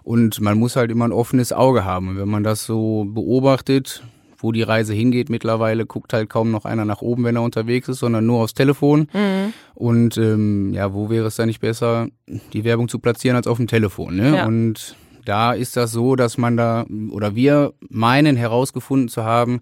Und 0.05 0.41
man 0.41 0.59
muss 0.59 0.77
halt 0.77 0.91
immer 0.91 1.07
ein 1.07 1.13
offenes 1.13 1.53
Auge 1.53 1.85
haben. 1.85 2.09
Und 2.09 2.19
wenn 2.19 2.29
man 2.29 2.45
das 2.45 2.65
so 2.65 3.07
beobachtet, 3.09 4.05
wo 4.37 4.53
die 4.53 4.63
Reise 4.63 4.93
hingeht 4.93 5.31
mittlerweile, 5.31 5.87
guckt 5.87 6.13
halt 6.13 6.29
kaum 6.29 6.51
noch 6.51 6.67
einer 6.67 6.85
nach 6.85 7.01
oben, 7.01 7.25
wenn 7.25 7.37
er 7.37 7.43
unterwegs 7.43 7.89
ist, 7.89 8.01
sondern 8.01 8.27
nur 8.27 8.43
aufs 8.43 8.53
Telefon. 8.53 9.09
Mhm. 9.15 9.55
Und 9.75 10.19
ähm, 10.19 10.75
ja, 10.75 10.93
wo 10.93 11.09
wäre 11.09 11.27
es 11.27 11.37
da 11.37 11.47
nicht 11.47 11.61
besser, 11.61 12.09
die 12.53 12.65
Werbung 12.65 12.89
zu 12.89 12.99
platzieren 12.99 13.37
als 13.37 13.47
auf 13.47 13.57
dem 13.57 13.67
Telefon? 13.67 14.17
Ne? 14.17 14.37
Ja. 14.37 14.47
Und 14.47 14.97
da 15.25 15.55
ist 15.55 15.79
das 15.79 15.93
so, 15.93 16.15
dass 16.17 16.37
man 16.37 16.59
da, 16.59 16.85
oder 17.11 17.35
wir 17.35 17.73
meinen 17.89 18.37
herausgefunden 18.37 19.09
zu 19.09 19.25
haben, 19.25 19.61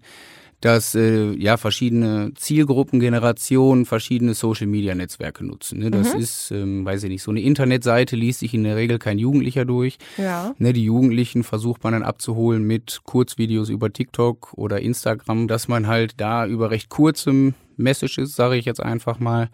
dass 0.63 0.95
äh, 0.95 1.33
ja 1.33 1.57
verschiedene 1.57 2.31
Zielgruppen, 2.35 3.01
Generationen, 3.01 3.85
verschiedene 3.85 4.33
Social 4.33 4.65
Media 4.65 4.95
Netzwerke 4.95 5.43
nutzen. 5.45 5.79
Ne? 5.79 5.91
Das 5.91 6.13
mhm. 6.13 6.21
ist, 6.21 6.51
ähm, 6.51 6.85
weiß 6.85 7.03
ich 7.03 7.09
nicht, 7.09 7.21
so 7.21 7.31
eine 7.31 7.41
Internetseite 7.41 8.15
liest 8.15 8.39
sich 8.39 8.53
in 8.53 8.63
der 8.63 8.77
Regel 8.77 8.97
kein 8.97 9.19
Jugendlicher 9.19 9.65
durch. 9.65 9.97
Ja. 10.17 10.55
Ne, 10.59 10.71
die 10.71 10.85
Jugendlichen 10.85 11.43
versucht 11.43 11.83
man 11.83 11.91
dann 11.91 12.03
abzuholen 12.03 12.63
mit 12.63 13.01
Kurzvideos 13.03 13.67
über 13.67 13.91
TikTok 13.91 14.53
oder 14.53 14.79
Instagram, 14.79 15.49
dass 15.49 15.67
man 15.67 15.87
halt 15.87 16.13
da 16.21 16.47
über 16.47 16.71
recht 16.71 16.87
kurze 16.87 17.53
Messages, 17.75 18.33
sage 18.33 18.55
ich 18.55 18.63
jetzt 18.63 18.81
einfach 18.81 19.19
mal, 19.19 19.49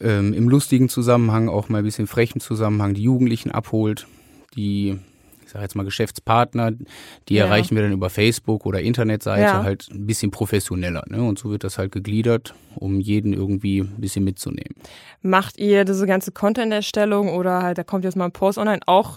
ähm, 0.00 0.32
im 0.32 0.48
lustigen 0.48 0.88
Zusammenhang, 0.88 1.50
auch 1.50 1.68
mal 1.68 1.78
ein 1.78 1.84
bisschen 1.84 2.06
frechen 2.06 2.40
Zusammenhang 2.40 2.94
die 2.94 3.02
Jugendlichen 3.02 3.50
abholt, 3.50 4.06
die 4.56 4.98
sage 5.54 5.62
jetzt 5.64 5.74
mal 5.76 5.84
Geschäftspartner, 5.84 6.72
die 7.28 7.34
Ja. 7.34 7.44
erreichen 7.46 7.74
wir 7.76 7.82
dann 7.84 7.92
über 7.92 8.10
Facebook 8.10 8.66
oder 8.66 8.80
Internetseite 8.82 9.40
Ja. 9.42 9.62
halt 9.62 9.88
ein 9.90 10.04
bisschen 10.06 10.30
professioneller. 10.30 11.04
Ne? 11.08 11.22
Und 11.22 11.38
so 11.38 11.50
wird 11.50 11.64
das 11.64 11.78
halt 11.78 11.92
gegliedert, 11.92 12.54
um 12.74 13.00
jeden 13.00 13.32
irgendwie 13.32 13.80
ein 13.80 14.00
bisschen 14.00 14.24
mitzunehmen. 14.24 14.74
Macht 15.22 15.58
ihr 15.58 15.84
diese 15.84 16.06
ganze 16.06 16.32
Content-Erstellung 16.32 17.30
oder 17.30 17.62
halt, 17.62 17.78
da 17.78 17.84
kommt 17.84 18.04
jetzt 18.04 18.16
mal 18.16 18.26
ein 18.26 18.32
Post 18.32 18.58
online, 18.58 18.80
auch 18.86 19.16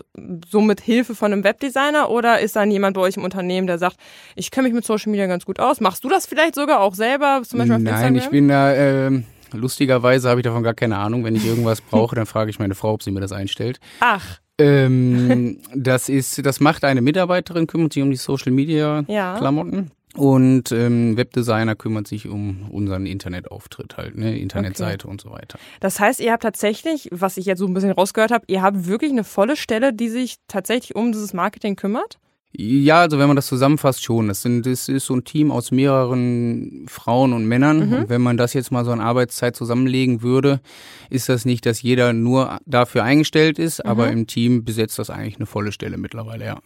so 0.50 0.62
mit 0.62 0.79
Hilfe 0.79 1.15
von 1.15 1.34
einem 1.34 1.44
Webdesigner 1.44 2.10
oder 2.10 2.39
ist 2.39 2.56
dann 2.56 2.72
jemand 2.72 2.96
bei 2.96 3.01
euch 3.01 3.17
im 3.17 3.24
Unternehmen, 3.24 3.67
der 3.67 3.77
sagt, 3.79 3.98
ich 4.36 4.51
kenne 4.51 4.67
mich 4.67 4.75
mit 4.75 4.86
Social 4.86 5.12
Media 5.12 5.25
ganz 5.27 5.44
gut 5.46 5.60
aus? 5.60 5.82
Machst 5.82 6.03
du 6.03 6.10
das 6.10 6.25
vielleicht 6.27 6.56
sogar 6.56 6.79
auch 6.79 6.94
selber, 6.96 7.41
zum 7.44 7.60
Beispiel 7.60 7.75
auf 7.75 7.82
Nein, 7.82 7.94
Instagram? 7.94 8.15
ich 8.15 8.29
bin 8.29 8.48
da, 8.48 8.74
ähm, 8.74 9.24
lustigerweise 9.53 10.29
habe 10.29 10.39
ich 10.39 10.44
davon 10.44 10.63
gar 10.63 10.74
keine 10.74 10.98
Ahnung. 10.98 11.24
Wenn 11.24 11.36
ich 11.36 11.46
irgendwas 11.46 11.82
brauche, 11.82 12.15
dann 12.15 12.25
frage 12.25 12.50
ich 12.51 12.60
meine 12.60 12.75
Frau, 12.75 12.94
ob 12.94 13.03
sie 13.03 13.12
mir 13.12 13.22
das 13.22 13.32
einstellt. 13.32 13.79
Ach, 14.00 14.39
Ähm, 14.60 15.60
das 15.76 16.10
ist, 16.10 16.46
das 16.46 16.60
macht 16.60 16.84
eine 16.84 17.02
Mitarbeiterin, 17.02 17.68
kümmert 17.68 17.94
sich 17.94 18.04
um 18.04 18.10
die 18.12 18.18
Social 18.18 18.52
Media 18.52 19.04
Ja. 19.08 19.38
Klamotten. 19.38 19.92
Und 20.16 20.72
ähm, 20.72 21.16
Webdesigner 21.16 21.76
kümmert 21.76 22.08
sich 22.08 22.28
um 22.28 22.70
unseren 22.72 23.06
Internetauftritt 23.06 23.98
halt, 23.98 24.18
ne, 24.18 24.40
Internetseite 24.40 25.08
und 25.08 25.22
so 25.22 25.30
weiter. 25.30 25.60
das 25.80 26.00
heißt, 26.00 26.20
ihr 26.22 26.32
habt 26.32 26.42
tatsächlich, 26.42 27.10
was 27.12 27.38
ich 27.38 27.46
jetzt 27.46 27.60
so 27.60 27.68
ein 27.68 27.74
bisschen 27.76 27.92
rausgehört 27.92 28.32
habe, 28.32 28.44
ihr 28.48 28.64
habt 28.64 28.88
wirklich 28.88 29.12
eine 29.12 29.24
volle 29.24 29.56
Stelle, 29.56 29.94
die 29.94 30.10
sich 30.10 30.38
tatsächlich 30.48 30.96
um 30.96 31.12
dieses 31.12 31.34
Marketing 31.34 31.76
kümmert? 31.76 32.18
Ja, 32.56 33.01
also 33.01 33.20
wenn 33.20 33.27
man 33.27 33.36
das 33.36 33.48
zusammenfasst 33.48 34.04
schon. 34.04 34.30
Das, 34.30 34.42
sind, 34.42 34.66
das 34.66 34.89
ist 34.89 35.06
so 35.06 35.16
ein 35.16 35.24
Team 35.24 35.51
aus 35.51 35.72
mehreren 35.72 36.86
Frauen 36.88 37.34
und 37.34 37.46
Männern. 37.46 37.94
Und 37.94 38.10
wenn 38.10 38.22
man 38.22 38.38
das 38.38 38.54
jetzt 38.54 38.72
mal 38.72 38.84
so 38.86 38.92
an 38.92 39.00
Arbeitszeit 39.00 39.56
zusammenlegen 39.56 40.22
würde, 40.22 40.62
ist 41.10 41.30
das 41.30 41.46
nicht, 41.46 41.66
dass 41.66 41.82
jeder 41.82 42.13
nur 42.13 42.58
dafür 42.66 43.04
eingestellt 43.04 43.60
ist, 43.60 43.86
aber 43.86 44.10
im 44.10 44.27
Team 44.27 44.63
besetzt 44.63 44.98
das 44.98 45.10
eigentlich 45.10 45.38
eine 45.38 45.46
volle 45.46 45.72
Stelle 45.72 45.98
mittlerweile, 45.98 46.46
ja. 46.46 46.60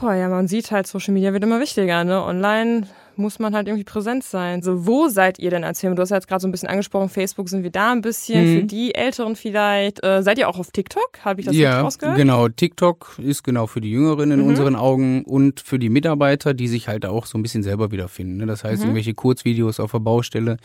Boah, 0.00 0.14
ja, 0.14 0.28
man 0.28 0.48
sieht 0.48 0.70
halt, 0.72 0.86
Social 0.86 1.14
Media 1.14 1.32
wird 1.32 1.44
immer 1.44 1.60
wichtiger, 1.60 2.02
ne? 2.02 2.22
Online 2.22 2.88
muss 3.16 3.38
man 3.38 3.54
halt 3.54 3.68
irgendwie 3.68 3.84
präsent 3.84 4.24
sein. 4.24 4.62
So, 4.62 4.86
wo 4.86 5.08
seid 5.08 5.38
ihr 5.38 5.50
denn 5.50 5.64
als 5.64 5.80
Firma? 5.80 5.96
Du 5.96 6.02
hast 6.02 6.10
ja 6.10 6.16
jetzt 6.16 6.28
gerade 6.28 6.40
so 6.40 6.48
ein 6.48 6.50
bisschen 6.52 6.68
angesprochen, 6.68 7.08
Facebook 7.08 7.48
sind 7.48 7.62
wir 7.62 7.70
da 7.70 7.92
ein 7.92 8.00
bisschen, 8.00 8.44
Mhm. 8.54 8.58
für 8.60 8.64
die 8.66 8.94
Älteren 8.94 9.36
vielleicht. 9.36 10.02
Äh, 10.04 10.22
seid 10.22 10.38
ihr 10.38 10.48
auch 10.48 10.58
auf 10.58 10.70
TikTok? 10.70 11.18
Habe 11.24 11.40
ich 11.40 11.46
das 11.46 11.54
ja, 11.56 11.70
richtig 11.70 11.84
rausgehört? 11.84 12.16
genau. 12.16 12.48
TikTok 12.48 13.18
ist 13.18 13.42
genau 13.44 13.66
für 13.66 13.80
die 13.80 13.90
Jüngeren 13.90 14.30
in 14.30 14.40
Mhm. 14.40 14.46
unseren 14.46 14.76
Augen 14.76 15.24
und 15.24 15.60
für 15.60 15.78
die 15.78 15.88
Mitarbeiter, 15.88 16.54
die 16.54 16.68
sich 16.68 16.88
halt 16.88 17.04
auch 17.06 17.26
so 17.26 17.36
ein 17.38 17.42
bisschen 17.42 17.62
selber 17.62 17.90
wiederfinden. 17.92 18.38
Ne? 18.38 18.46
Das 18.46 18.64
heißt, 18.64 18.80
Mhm. 18.80 18.88
irgendwelche 18.88 19.14
Kurzvideos 19.14 19.80
auf 19.80 19.92
der 19.92 20.00
Baustelle, 20.00 20.56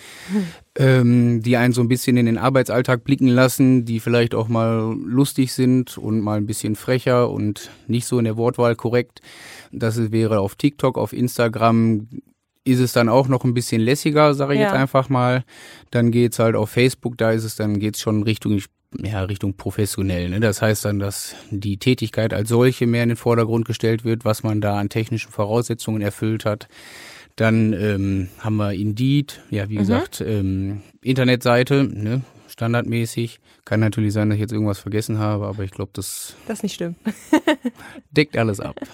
ähm, 0.77 1.41
die 1.41 1.57
einen 1.57 1.73
so 1.73 1.81
ein 1.81 1.87
bisschen 1.87 2.17
in 2.17 2.25
den 2.25 2.37
Arbeitsalltag 2.37 3.03
blicken 3.03 3.27
lassen, 3.27 3.85
die 3.85 3.99
vielleicht 3.99 4.35
auch 4.35 4.47
mal 4.47 4.95
lustig 5.03 5.53
sind 5.53 5.97
und 5.97 6.21
mal 6.21 6.37
ein 6.37 6.45
bisschen 6.45 6.75
frecher 6.75 7.29
und 7.29 7.71
nicht 7.87 8.05
so 8.05 8.19
in 8.19 8.25
der 8.25 8.37
Wortwahl 8.37 8.75
korrekt. 8.75 9.21
Das 9.71 10.11
wäre 10.11 10.39
auf 10.39 10.55
TikTok, 10.55 10.97
auf 10.97 11.13
Instagram 11.13 12.07
ist 12.67 12.79
es 12.79 12.93
dann 12.93 13.09
auch 13.09 13.27
noch 13.27 13.43
ein 13.43 13.53
bisschen 13.53 13.81
lässiger, 13.81 14.33
sage 14.33 14.53
ich 14.53 14.59
Ja. 14.59 14.67
jetzt 14.67 14.75
einfach 14.75 15.09
mal. 15.09 15.43
Dann 15.91 16.11
geht's 16.11 16.39
halt 16.39 16.55
auf 16.55 16.69
Facebook, 16.69 17.17
da 17.17 17.31
ist 17.31 17.43
es 17.43 17.55
dann 17.55 17.79
geht's 17.79 18.01
schon 18.01 18.23
Richtung 18.23 18.59
ja, 19.03 19.21
Richtung 19.23 19.53
professionell. 19.55 20.29
Ne? 20.29 20.39
Das 20.39 20.61
heißt 20.61 20.85
dann, 20.85 20.97
dass 20.97 21.35
die 21.51 21.77
Tätigkeit 21.77 22.33
als 22.33 22.47
solche 22.49 22.87
mehr 22.87 23.03
in 23.03 23.09
den 23.09 23.15
Vordergrund 23.17 23.65
gestellt 23.65 24.05
wird, 24.05 24.23
was 24.23 24.43
man 24.43 24.61
da 24.61 24.77
an 24.79 24.87
technischen 24.87 25.29
Voraussetzungen 25.29 26.01
erfüllt 26.01 26.45
hat. 26.45 26.69
Dann 27.35 27.73
ähm, 27.73 28.29
haben 28.39 28.55
wir 28.55 28.71
Indeed, 28.73 29.41
ja 29.51 29.67
wie 29.69 29.75
gesagt, 29.75 30.21
ähm, 30.25 30.81
Internetseite, 31.01 31.83
ne? 31.83 32.21
standardmäßig. 32.47 33.39
Kann 33.65 33.81
natürlich 33.81 34.13
sein, 34.13 34.29
dass 34.29 34.35
ich 34.37 34.41
jetzt 34.41 34.53
irgendwas 34.53 34.79
vergessen 34.79 35.19
habe, 35.19 35.45
aber 35.47 35.63
ich 35.63 35.71
glaube, 35.71 35.91
das 35.93 36.35
Das 36.47 36.63
nicht 36.63 36.75
schlimm. 36.75 36.95
deckt 38.11 38.37
alles 38.37 38.59
ab. 38.61 38.79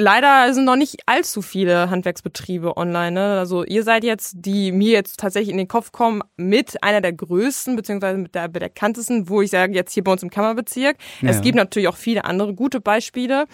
Leider 0.00 0.52
sind 0.54 0.64
noch 0.64 0.76
nicht 0.76 0.96
allzu 1.04 1.42
viele 1.42 1.90
Handwerksbetriebe 1.90 2.76
online. 2.78 3.12
Ne? 3.12 3.38
Also 3.38 3.64
ihr 3.64 3.82
seid 3.84 4.02
jetzt, 4.02 4.34
die 4.38 4.72
mir 4.72 4.92
jetzt 4.92 5.20
tatsächlich 5.20 5.50
in 5.50 5.58
den 5.58 5.68
Kopf 5.68 5.92
kommen, 5.92 6.22
mit 6.38 6.82
einer 6.82 7.02
der 7.02 7.12
größten, 7.12 7.76
beziehungsweise 7.76 8.16
mit 8.18 8.34
der 8.34 8.48
bekanntesten, 8.48 9.28
wo 9.28 9.42
ich 9.42 9.50
sage, 9.50 9.74
jetzt 9.74 9.92
hier 9.92 10.02
bei 10.02 10.12
uns 10.12 10.22
im 10.22 10.30
Kammerbezirk. 10.30 10.96
Es 11.22 11.36
Ja. 11.36 11.42
gibt 11.42 11.56
natürlich 11.56 11.88
auch 11.88 11.96
viele 11.98 12.24
andere 12.24 12.54
gute 12.54 12.80
Beispiele. 12.80 13.44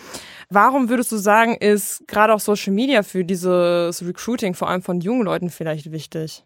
Warum 0.49 0.89
würdest 0.89 1.11
du 1.11 1.17
sagen, 1.17 1.57
ist 1.57 2.07
gerade 2.07 2.33
auch 2.33 2.41
Social 2.41 2.73
Media 2.73 3.03
für 3.03 3.25
dieses 3.25 4.07
Recruiting, 4.07 4.55
vor 4.55 4.69
allem 4.71 4.83
von 4.83 5.01
jungen 5.01 5.25
Leuten, 5.25 5.51
vielleicht 5.51 5.91
wichtig? 5.91 6.45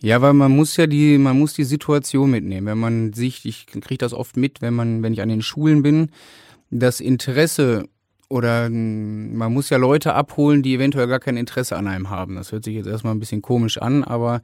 Ja, 0.00 0.20
weil 0.20 0.32
man 0.32 0.50
muss 0.50 0.76
ja 0.76 0.88
die, 0.88 1.16
man 1.16 1.38
muss 1.38 1.54
die 1.54 1.62
Situation 1.62 2.28
mitnehmen. 2.28 2.66
Wenn 2.66 2.78
man 2.78 3.12
sich, 3.12 3.44
ich 3.46 3.66
kriege 3.66 3.98
das 3.98 4.12
oft 4.12 4.36
mit, 4.36 4.60
wenn 4.60 4.74
man, 4.74 5.04
wenn 5.04 5.12
ich 5.12 5.22
an 5.22 5.28
den 5.28 5.42
Schulen 5.42 5.82
bin, 5.84 6.10
das 6.70 6.98
Interesse 6.98 7.84
oder 8.32 8.70
mm, 8.70 9.36
man 9.36 9.52
muss 9.52 9.70
ja 9.70 9.76
Leute 9.76 10.14
abholen, 10.14 10.62
die 10.62 10.74
eventuell 10.74 11.06
gar 11.06 11.20
kein 11.20 11.36
Interesse 11.36 11.76
an 11.76 11.86
einem 11.86 12.10
haben. 12.10 12.36
Das 12.36 12.50
hört 12.50 12.64
sich 12.64 12.74
jetzt 12.74 12.86
erstmal 12.86 13.14
ein 13.14 13.20
bisschen 13.20 13.42
komisch 13.42 13.78
an, 13.78 14.02
aber 14.02 14.40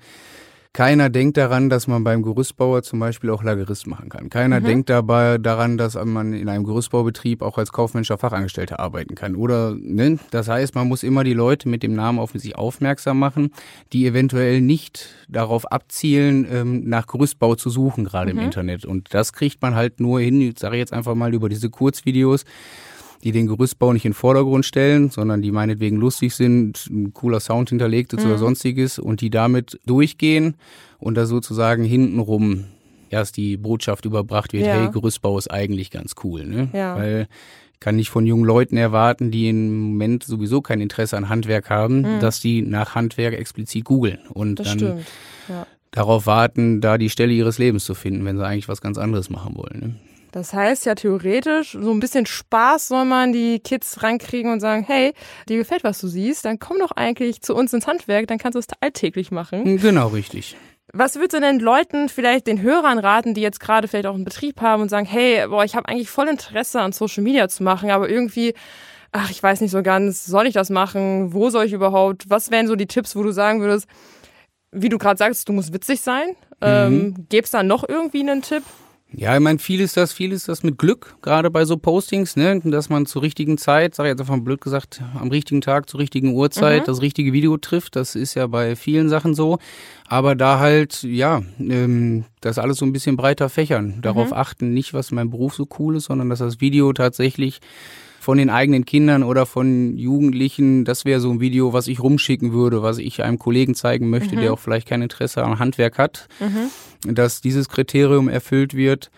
keiner 0.74 1.08
denkt 1.08 1.38
daran, 1.38 1.70
dass 1.70 1.86
man 1.86 2.04
beim 2.04 2.22
Gerüstbauer 2.22 2.82
zum 2.82 3.00
Beispiel 3.00 3.30
auch 3.30 3.42
Lagerist 3.42 3.86
machen 3.86 4.10
kann. 4.10 4.28
Keiner 4.28 4.60
denkt 4.60 4.90
dabei 4.90 5.38
daran, 5.38 5.78
dass 5.78 5.94
man 5.96 6.34
in 6.34 6.48
einem 6.48 6.62
Gerüstbaubetrieb 6.62 7.42
auch 7.42 7.56
als 7.58 7.72
kaufmännischer 7.72 8.18
Fachangestellter 8.18 8.78
arbeiten 8.78 9.14
kann. 9.14 9.34
Oder, 9.34 9.74
ne? 9.74 10.18
Das 10.30 10.48
heißt, 10.48 10.74
man 10.74 10.86
muss 10.86 11.02
immer 11.02 11.24
die 11.24 11.32
Leute 11.32 11.68
mit 11.68 11.82
dem 11.82 11.94
Namen 11.94 12.18
auf 12.18 12.32
sich 12.32 12.54
aufmerksam 12.54 13.18
machen, 13.18 13.50
die 13.92 14.06
eventuell 14.06 14.60
nicht 14.60 15.08
darauf 15.28 15.72
abzielen, 15.72 16.46
ähm, 16.48 16.88
nach 16.88 17.06
Gerüstbau 17.06 17.54
zu 17.54 17.70
suchen, 17.70 18.04
gerade 18.04 18.30
im 18.30 18.38
Internet. 18.38 18.84
Und 18.84 19.14
das 19.14 19.32
kriegt 19.32 19.60
man 19.62 19.74
halt 19.74 19.98
nur 19.98 20.20
hin, 20.20 20.40
ich 20.40 20.58
sage 20.58 20.76
jetzt 20.76 20.92
einfach 20.92 21.14
mal 21.14 21.34
über 21.34 21.48
diese 21.48 21.70
Kurzvideos, 21.70 22.44
die 23.24 23.32
den 23.32 23.46
Gerüstbau 23.46 23.92
nicht 23.92 24.04
in 24.04 24.10
den 24.12 24.16
Vordergrund 24.16 24.64
stellen, 24.64 25.10
sondern 25.10 25.42
die 25.42 25.50
meinetwegen 25.52 25.96
lustig 25.96 26.34
sind, 26.34 26.86
ein 26.90 27.12
cooler 27.12 27.40
Sound 27.40 27.70
hinterlegt 27.70 28.12
ist 28.12 28.24
oder 28.24 28.38
sonstiges 28.38 28.98
und 28.98 29.20
die 29.20 29.30
damit 29.30 29.80
durchgehen 29.86 30.54
und 30.98 31.16
da 31.16 31.26
sozusagen 31.26 31.84
hintenrum 31.84 32.64
erst 33.10 33.36
die 33.36 33.56
Botschaft 33.56 34.04
überbracht 34.04 34.52
wird, 34.52 34.66
Ja. 34.66 34.74
hey, 34.74 34.90
Gerüstbau 34.92 35.36
ist 35.38 35.50
eigentlich 35.50 35.90
ganz 35.90 36.14
cool, 36.22 36.44
ne? 36.44 36.68
Ja. 36.72 36.96
Weil 36.96 37.26
ich 37.72 37.80
kann 37.80 37.96
nicht 37.96 38.10
von 38.10 38.26
jungen 38.26 38.44
Leuten 38.44 38.76
erwarten, 38.76 39.30
die 39.30 39.48
im 39.48 39.90
Moment 39.92 40.24
sowieso 40.24 40.60
kein 40.60 40.80
Interesse 40.80 41.16
an 41.16 41.28
Handwerk 41.28 41.70
haben, 41.70 42.04
dass 42.20 42.40
die 42.40 42.60
nach 42.62 42.94
Handwerk 42.94 43.34
explizit 43.34 43.84
googeln 43.84 44.18
und 44.34 44.58
Das 44.60 44.76
dann. 44.76 45.04
Ja. 45.48 45.66
darauf 45.92 46.26
warten, 46.26 46.80
da 46.80 46.98
die 46.98 47.08
Stelle 47.08 47.32
ihres 47.32 47.58
Lebens 47.58 47.84
zu 47.84 47.94
finden, 47.94 48.24
wenn 48.24 48.36
sie 48.36 48.44
eigentlich 48.46 48.68
was 48.68 48.80
ganz 48.80 48.98
anderes 48.98 49.30
machen 49.30 49.56
wollen. 49.56 49.80
Ne? 49.80 49.94
Das 50.32 50.52
heißt 50.52 50.86
ja 50.86 50.94
theoretisch, 50.94 51.76
so 51.80 51.90
ein 51.90 52.00
bisschen 52.00 52.26
Spaß 52.26 52.88
soll 52.88 53.04
man 53.04 53.32
die 53.32 53.60
Kids 53.60 54.02
rankriegen 54.02 54.52
und 54.52 54.60
sagen, 54.60 54.84
hey, 54.86 55.14
dir 55.48 55.56
gefällt, 55.56 55.84
was 55.84 56.00
du 56.00 56.08
siehst, 56.08 56.44
dann 56.44 56.58
komm 56.58 56.78
doch 56.78 56.92
eigentlich 56.92 57.40
zu 57.40 57.54
uns 57.54 57.72
ins 57.72 57.86
Handwerk, 57.86 58.26
dann 58.26 58.38
kannst 58.38 58.54
du 58.54 58.58
es 58.58 58.66
alltäglich 58.80 59.30
machen. 59.30 59.78
Genau, 59.78 60.08
richtig. 60.08 60.56
Was 60.92 61.16
würdest 61.16 61.34
du 61.34 61.40
denn 61.40 61.60
Leuten, 61.60 62.08
vielleicht 62.08 62.46
den 62.46 62.62
Hörern 62.62 62.98
raten, 62.98 63.34
die 63.34 63.42
jetzt 63.42 63.60
gerade 63.60 63.88
vielleicht 63.88 64.06
auch 64.06 64.14
einen 64.14 64.24
Betrieb 64.24 64.60
haben 64.60 64.82
und 64.82 64.88
sagen, 64.88 65.06
hey, 65.06 65.46
boah, 65.46 65.64
ich 65.64 65.74
habe 65.74 65.88
eigentlich 65.88 66.08
voll 66.08 66.28
Interesse 66.28 66.80
an 66.80 66.92
Social 66.92 67.22
Media 67.22 67.48
zu 67.48 67.62
machen, 67.62 67.90
aber 67.90 68.08
irgendwie, 68.08 68.54
ach, 69.12 69.30
ich 69.30 69.42
weiß 69.42 69.60
nicht 69.60 69.70
so 69.70 69.82
ganz, 69.82 70.24
soll 70.24 70.46
ich 70.46 70.54
das 70.54 70.70
machen? 70.70 71.34
Wo 71.34 71.50
soll 71.50 71.66
ich 71.66 71.72
überhaupt? 71.72 72.30
Was 72.30 72.50
wären 72.50 72.66
so 72.66 72.74
die 72.74 72.86
Tipps, 72.86 73.16
wo 73.16 73.22
du 73.22 73.32
sagen 73.32 73.60
würdest, 73.60 73.86
wie 74.72 74.88
du 74.88 74.98
gerade 74.98 75.18
sagst, 75.18 75.48
du 75.48 75.52
musst 75.52 75.74
witzig 75.74 76.00
sein? 76.00 76.36
Ähm, 76.60 77.26
Gäb's 77.28 77.50
da 77.50 77.62
noch 77.62 77.86
irgendwie 77.86 78.20
einen 78.20 78.42
Tipp? 78.42 78.62
Ja, 79.10 79.34
ich 79.34 79.40
meine, 79.40 79.58
viel 79.58 79.80
ist 79.80 79.96
das, 79.96 80.12
viel 80.12 80.32
ist 80.32 80.48
das 80.48 80.62
mit 80.62 80.76
Glück, 80.76 81.16
gerade 81.22 81.50
bei 81.50 81.64
so 81.64 81.78
Postings, 81.78 82.36
ne, 82.36 82.60
dass 82.62 82.90
man 82.90 83.06
zur 83.06 83.22
richtigen 83.22 83.56
Zeit, 83.56 83.94
sag 83.94 84.04
ich 84.04 84.10
jetzt 84.10 84.20
einfach 84.20 84.36
mal 84.36 84.42
blöd 84.42 84.60
gesagt, 84.60 85.00
am 85.18 85.28
richtigen 85.28 85.62
Tag, 85.62 85.88
zur 85.88 85.98
richtigen 85.98 86.34
Uhrzeit 86.34 86.86
das 86.88 87.00
richtige 87.00 87.32
Video 87.32 87.56
trifft. 87.56 87.96
Das 87.96 88.14
ist 88.14 88.34
ja 88.34 88.46
bei 88.46 88.76
vielen 88.76 89.08
Sachen 89.08 89.34
so. 89.34 89.58
Aber 90.06 90.34
da 90.34 90.58
halt, 90.58 91.02
ja, 91.04 91.42
ähm, 91.58 92.24
das 92.42 92.58
alles 92.58 92.76
so 92.78 92.84
ein 92.84 92.92
bisschen 92.92 93.16
breiter 93.16 93.48
fächern. 93.48 94.00
Darauf 94.02 94.32
achten, 94.34 94.74
nicht, 94.74 94.92
was 94.92 95.10
in 95.10 95.14
meinem 95.14 95.30
Beruf 95.30 95.54
so 95.54 95.66
cool 95.78 95.96
ist, 95.96 96.04
sondern 96.04 96.28
dass 96.28 96.40
das 96.40 96.60
Video 96.60 96.92
tatsächlich 96.92 97.60
von 98.28 98.36
den 98.36 98.50
eigenen 98.50 98.84
Kindern 98.84 99.22
oder 99.22 99.46
von 99.46 99.96
Jugendlichen, 99.96 100.84
das 100.84 101.06
wäre 101.06 101.18
so 101.18 101.30
ein 101.30 101.40
Video, 101.40 101.72
was 101.72 101.88
ich 101.88 102.00
rumschicken 102.00 102.52
würde, 102.52 102.82
was 102.82 102.98
ich 102.98 103.22
einem 103.22 103.38
Kollegen 103.38 103.74
zeigen 103.74 104.10
möchte, 104.10 104.36
der 104.36 104.52
auch 104.52 104.58
vielleicht 104.58 104.86
kein 104.86 105.00
Interesse 105.00 105.42
am 105.42 105.58
Handwerk 105.58 105.96
hat, 105.96 106.28
dass 107.06 107.40
dieses 107.40 107.70
Kriterium 107.70 108.28
erfüllt 108.28 108.74
wird 108.74 109.10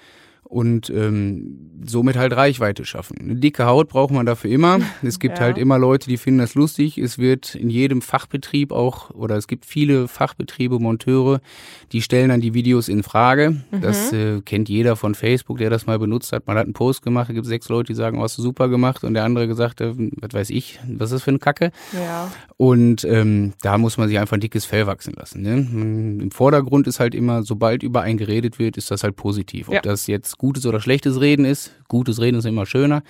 und 0.50 0.90
ähm, 0.90 1.70
somit 1.86 2.16
halt 2.16 2.34
Reichweite 2.34 2.84
schaffen. 2.84 3.16
Eine 3.20 3.36
dicke 3.36 3.66
Haut 3.66 3.88
braucht 3.88 4.12
man 4.12 4.26
dafür 4.26 4.50
immer. 4.50 4.80
Es 5.02 5.20
gibt 5.20 5.38
Ja. 5.38 5.44
halt 5.44 5.58
immer 5.58 5.78
Leute, 5.78 6.08
die 6.08 6.16
finden 6.16 6.40
das 6.40 6.54
lustig. 6.56 6.98
Es 6.98 7.18
wird 7.18 7.54
in 7.54 7.70
jedem 7.70 8.02
Fachbetrieb 8.02 8.72
auch, 8.72 9.10
oder 9.10 9.36
es 9.36 9.46
gibt 9.46 9.64
viele 9.64 10.08
Fachbetriebe, 10.08 10.80
Monteure, 10.80 11.40
die 11.92 12.02
stellen 12.02 12.30
dann 12.30 12.40
die 12.40 12.52
Videos 12.52 12.88
in 12.88 13.02
Frage. 13.04 13.62
Das 13.80 14.12
äh, 14.12 14.40
kennt 14.42 14.68
jeder 14.68 14.96
von 14.96 15.14
Facebook, 15.14 15.58
der 15.58 15.70
das 15.70 15.86
mal 15.86 15.98
benutzt 16.00 16.32
hat. 16.32 16.46
Man 16.48 16.56
hat 16.58 16.64
einen 16.64 16.72
Post 16.74 17.02
gemacht, 17.02 17.28
da 17.30 17.32
gibt 17.32 17.46
sechs 17.46 17.68
Leute, 17.68 17.92
die 17.92 17.96
sagen, 17.96 18.18
oh, 18.18 18.22
hast 18.22 18.36
du 18.36 18.42
super 18.42 18.68
gemacht. 18.68 19.04
Und 19.04 19.14
der 19.14 19.22
andere 19.24 19.46
gesagt, 19.46 19.80
äh, 19.80 19.94
was 19.96 20.32
weiß 20.34 20.50
ich, 20.50 20.80
was 20.88 21.10
ist 21.10 21.18
das 21.18 21.22
für 21.22 21.30
eine 21.30 21.38
Kacke? 21.38 21.70
Ja. 21.94 22.30
Und 22.56 23.04
ähm, 23.04 23.52
da 23.62 23.78
muss 23.78 23.96
man 23.96 24.08
sich 24.08 24.18
einfach 24.18 24.36
ein 24.36 24.40
dickes 24.40 24.64
Fell 24.64 24.86
wachsen 24.88 25.14
lassen. 25.16 25.42
Ne? 25.42 25.52
Im 26.22 26.30
Vordergrund 26.32 26.88
ist 26.88 26.98
halt 27.00 27.14
immer, 27.14 27.44
sobald 27.44 27.82
über 27.84 28.02
einen 28.02 28.18
geredet 28.18 28.58
wird, 28.58 28.76
ist 28.76 28.90
das 28.90 29.04
halt 29.04 29.14
positiv. 29.16 29.68
Ob 29.68 29.74
Ja. 29.74 29.80
das 29.80 30.06
jetzt 30.08 30.36
gutes 30.40 30.64
oder 30.64 30.80
schlechtes 30.80 31.20
Reden 31.20 31.44
ist, 31.44 31.72
gutes 31.88 32.18
Reden 32.18 32.38
ist 32.38 32.46
immer 32.46 32.64
schöner. 32.64 33.02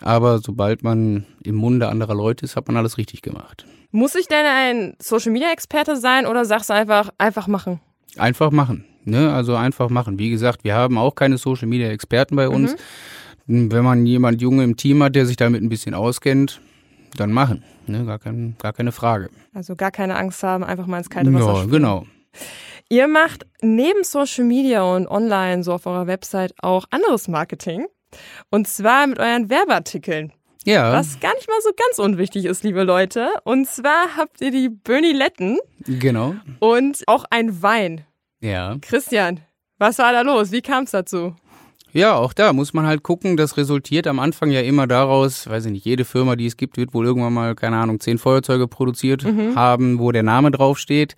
Aber 0.00 0.40
sobald 0.40 0.82
man 0.82 1.24
im 1.44 1.54
Munde 1.54 1.88
anderer 1.88 2.14
Leute 2.16 2.44
ist, 2.44 2.56
hat 2.56 2.66
man 2.66 2.76
alles 2.76 2.98
richtig 2.98 3.22
gemacht. 3.22 3.64
Muss 3.92 4.16
ich 4.16 4.26
denn 4.26 4.44
ein 4.44 4.94
Social 5.00 5.30
Media 5.30 5.52
Experte 5.52 5.96
sein 5.96 6.26
oder 6.26 6.44
sagst 6.44 6.68
du 6.68 6.74
einfach, 6.74 7.10
einfach 7.18 7.46
machen? 7.46 7.80
Einfach 8.18 8.50
machen. 8.50 8.84
Ne? 9.04 9.32
Also 9.32 9.54
einfach 9.54 9.88
machen. 9.88 10.18
Wie 10.18 10.28
gesagt, 10.28 10.64
wir 10.64 10.74
haben 10.74 10.98
auch 10.98 11.14
keine 11.14 11.38
Social 11.38 11.68
Media 11.68 11.88
Experten 11.88 12.34
bei 12.34 12.48
uns. 12.48 12.74
Mhm. 13.46 13.70
Wenn 13.72 13.84
man 13.84 14.04
jemand 14.04 14.42
Junge 14.42 14.64
im 14.64 14.76
Team 14.76 15.00
hat, 15.04 15.14
der 15.14 15.24
sich 15.24 15.36
damit 15.36 15.62
ein 15.62 15.68
bisschen 15.68 15.94
auskennt, 15.94 16.60
dann 17.16 17.30
machen. 17.32 17.62
Ne? 17.86 18.04
Gar, 18.04 18.18
kein, 18.18 18.56
gar 18.60 18.72
keine 18.72 18.90
Frage. 18.90 19.30
Also 19.54 19.76
gar 19.76 19.92
keine 19.92 20.16
Angst 20.16 20.42
haben, 20.42 20.64
einfach 20.64 20.88
mal 20.88 20.98
ins 20.98 21.08
kalte 21.08 21.32
Wasser 21.32 21.46
Ja, 21.46 21.54
springen. 21.54 21.70
genau. 21.70 22.06
Ihr 22.88 23.08
macht 23.08 23.46
neben 23.62 24.04
Social 24.04 24.44
Media 24.44 24.84
und 24.84 25.08
online 25.08 25.64
so 25.64 25.72
auf 25.72 25.86
eurer 25.86 26.06
Website 26.06 26.54
auch 26.62 26.84
anderes 26.90 27.26
Marketing. 27.26 27.86
Und 28.50 28.68
zwar 28.68 29.08
mit 29.08 29.18
euren 29.18 29.50
Werbeartikeln. 29.50 30.32
Ja, 30.64 30.92
Was 30.92 31.18
gar 31.20 31.34
nicht 31.34 31.48
mal 31.48 31.60
so 31.62 31.70
ganz 31.76 31.98
unwichtig 31.98 32.44
ist, 32.44 32.62
liebe 32.62 32.84
Leute. 32.84 33.30
Und 33.44 33.68
zwar 33.68 34.16
habt 34.16 34.40
ihr 34.40 34.50
die 34.50 34.68
Böniletten 34.68 35.58
genau. 35.86 36.34
und 36.60 37.02
auch 37.06 37.24
ein 37.30 37.62
Wein. 37.62 38.04
Ja. 38.40 38.76
Christian, 38.80 39.40
was 39.78 39.98
war 39.98 40.12
da 40.12 40.22
los? 40.22 40.52
Wie 40.52 40.62
kam 40.62 40.84
es 40.84 40.92
dazu? 40.92 41.34
Ja, 41.92 42.16
auch 42.16 42.32
da 42.32 42.52
muss 42.52 42.74
man 42.74 42.86
halt 42.86 43.02
gucken, 43.02 43.36
das 43.36 43.56
resultiert 43.56 44.06
am 44.06 44.18
Anfang 44.18 44.50
ja 44.50 44.60
immer 44.60 44.86
daraus, 44.86 45.48
weiß 45.48 45.66
ich 45.66 45.72
nicht, 45.72 45.84
jede 45.84 46.04
Firma, 46.04 46.36
die 46.36 46.46
es 46.46 46.56
gibt, 46.56 46.76
wird 46.76 46.92
wohl 46.92 47.06
irgendwann 47.06 47.32
mal, 47.32 47.54
keine 47.54 47.78
Ahnung, 47.78 48.00
zehn 48.00 48.18
Feuerzeuge 48.18 48.68
produziert 48.68 49.24
haben, 49.54 49.98
wo 49.98 50.12
der 50.12 50.22
Name 50.22 50.50
draufsteht. 50.50 51.16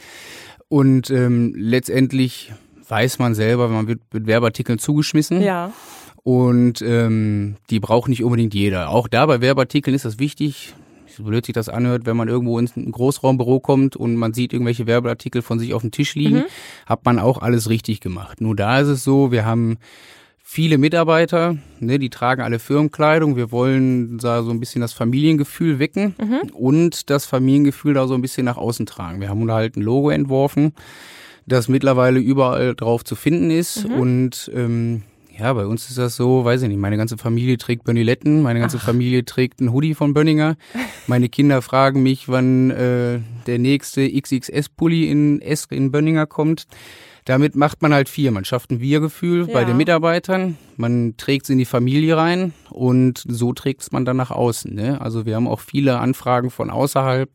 Und 0.68 1.10
ähm, 1.10 1.54
letztendlich 1.56 2.52
weiß 2.88 3.18
man 3.18 3.34
selber, 3.34 3.68
man 3.68 3.88
wird 3.88 4.00
mit 4.12 4.26
Werbeartikeln 4.26 4.78
zugeschmissen. 4.78 5.40
Ja. 5.40 5.72
Und 6.22 6.82
ähm, 6.82 7.56
die 7.70 7.80
braucht 7.80 8.08
nicht 8.08 8.22
unbedingt 8.22 8.54
jeder. 8.54 8.90
Auch 8.90 9.08
da 9.08 9.26
bei 9.26 9.40
Werbeartikeln 9.40 9.94
ist 9.94 10.04
das 10.04 10.18
wichtig, 10.18 10.74
so 11.06 11.24
blöd 11.24 11.46
sich 11.46 11.54
das 11.54 11.68
anhört, 11.68 12.06
wenn 12.06 12.16
man 12.16 12.28
irgendwo 12.28 12.58
ins 12.58 12.76
ein 12.76 12.92
Großraumbüro 12.92 13.60
kommt 13.60 13.96
und 13.96 14.16
man 14.16 14.34
sieht 14.34 14.52
irgendwelche 14.52 14.86
Werbeartikel 14.86 15.42
von 15.42 15.58
sich 15.58 15.74
auf 15.74 15.82
dem 15.82 15.90
Tisch 15.90 16.14
liegen, 16.14 16.44
hat 16.86 17.04
man 17.04 17.18
auch 17.18 17.38
alles 17.38 17.68
richtig 17.68 18.00
gemacht. 18.00 18.40
Nur 18.40 18.54
da 18.54 18.80
ist 18.80 18.88
es 18.88 19.04
so, 19.04 19.32
wir 19.32 19.44
haben 19.44 19.78
viele 20.50 20.78
Mitarbeiter, 20.78 21.58
ne, 21.78 21.98
die 21.98 22.08
tragen 22.08 22.40
alle 22.40 22.58
Firmenkleidung. 22.58 23.36
Wir 23.36 23.52
wollen 23.52 24.16
da 24.16 24.42
so 24.42 24.50
ein 24.50 24.60
bisschen 24.60 24.80
das 24.80 24.94
Familiengefühl 24.94 25.78
wecken 25.78 26.14
und 26.54 27.10
das 27.10 27.26
Familiengefühl 27.26 27.92
da 27.92 28.08
so 28.08 28.14
ein 28.14 28.22
bisschen 28.22 28.46
nach 28.46 28.56
außen 28.56 28.86
tragen. 28.86 29.20
Wir 29.20 29.28
haben 29.28 29.46
da 29.46 29.56
halt 29.56 29.76
ein 29.76 29.82
Logo 29.82 30.08
entworfen, 30.08 30.72
das 31.44 31.68
mittlerweile 31.68 32.18
überall 32.18 32.74
drauf 32.74 33.04
zu 33.04 33.14
finden 33.14 33.50
ist 33.50 33.84
und 33.84 34.50
ähm, 34.54 35.02
ja, 35.38 35.52
bei 35.52 35.66
uns 35.66 35.90
ist 35.90 35.98
das 35.98 36.16
so, 36.16 36.46
weiß 36.46 36.62
ich 36.62 36.68
nicht, 36.68 36.78
meine 36.78 36.96
ganze 36.96 37.18
Familie 37.18 37.58
trägt 37.58 37.84
Bönniletten, 37.84 38.40
meine 38.40 38.58
ganze 38.58 38.78
Familie 38.78 39.26
trägt 39.26 39.60
einen 39.60 39.72
Hoodie 39.72 39.94
von 39.94 40.14
Bönninger. 40.14 40.56
Meine 41.06 41.28
Kinder 41.28 41.60
fragen 41.60 42.02
mich, 42.02 42.26
wann 42.28 42.70
äh, 42.70 43.20
der 43.46 43.58
nächste 43.58 44.00
XXS-Pulli 44.08 45.10
in 45.10 45.42
S 45.42 45.66
in 45.70 45.92
Bönninger 45.92 46.26
kommt. 46.26 46.66
Damit 47.28 47.56
macht 47.56 47.82
man 47.82 47.92
halt 47.92 48.08
viel. 48.08 48.30
Man 48.30 48.46
schafft 48.46 48.70
ein 48.70 48.80
Wir-Gefühl 48.80 49.46
bei 49.48 49.60
Ja. 49.60 49.64
den 49.66 49.76
Mitarbeitern, 49.76 50.56
man 50.78 51.14
trägt 51.18 51.44
es 51.44 51.50
in 51.50 51.58
die 51.58 51.66
Familie 51.66 52.16
rein 52.16 52.54
und 52.70 53.22
so 53.28 53.52
trägt 53.52 53.82
es 53.82 53.92
man 53.92 54.06
dann 54.06 54.16
nach 54.16 54.30
außen. 54.30 54.74
Ne? 54.74 54.98
Also 55.00 55.26
wir 55.26 55.36
haben 55.36 55.46
auch 55.46 55.60
viele 55.60 55.98
Anfragen 55.98 56.48
von 56.48 56.70
außerhalb, 56.70 57.28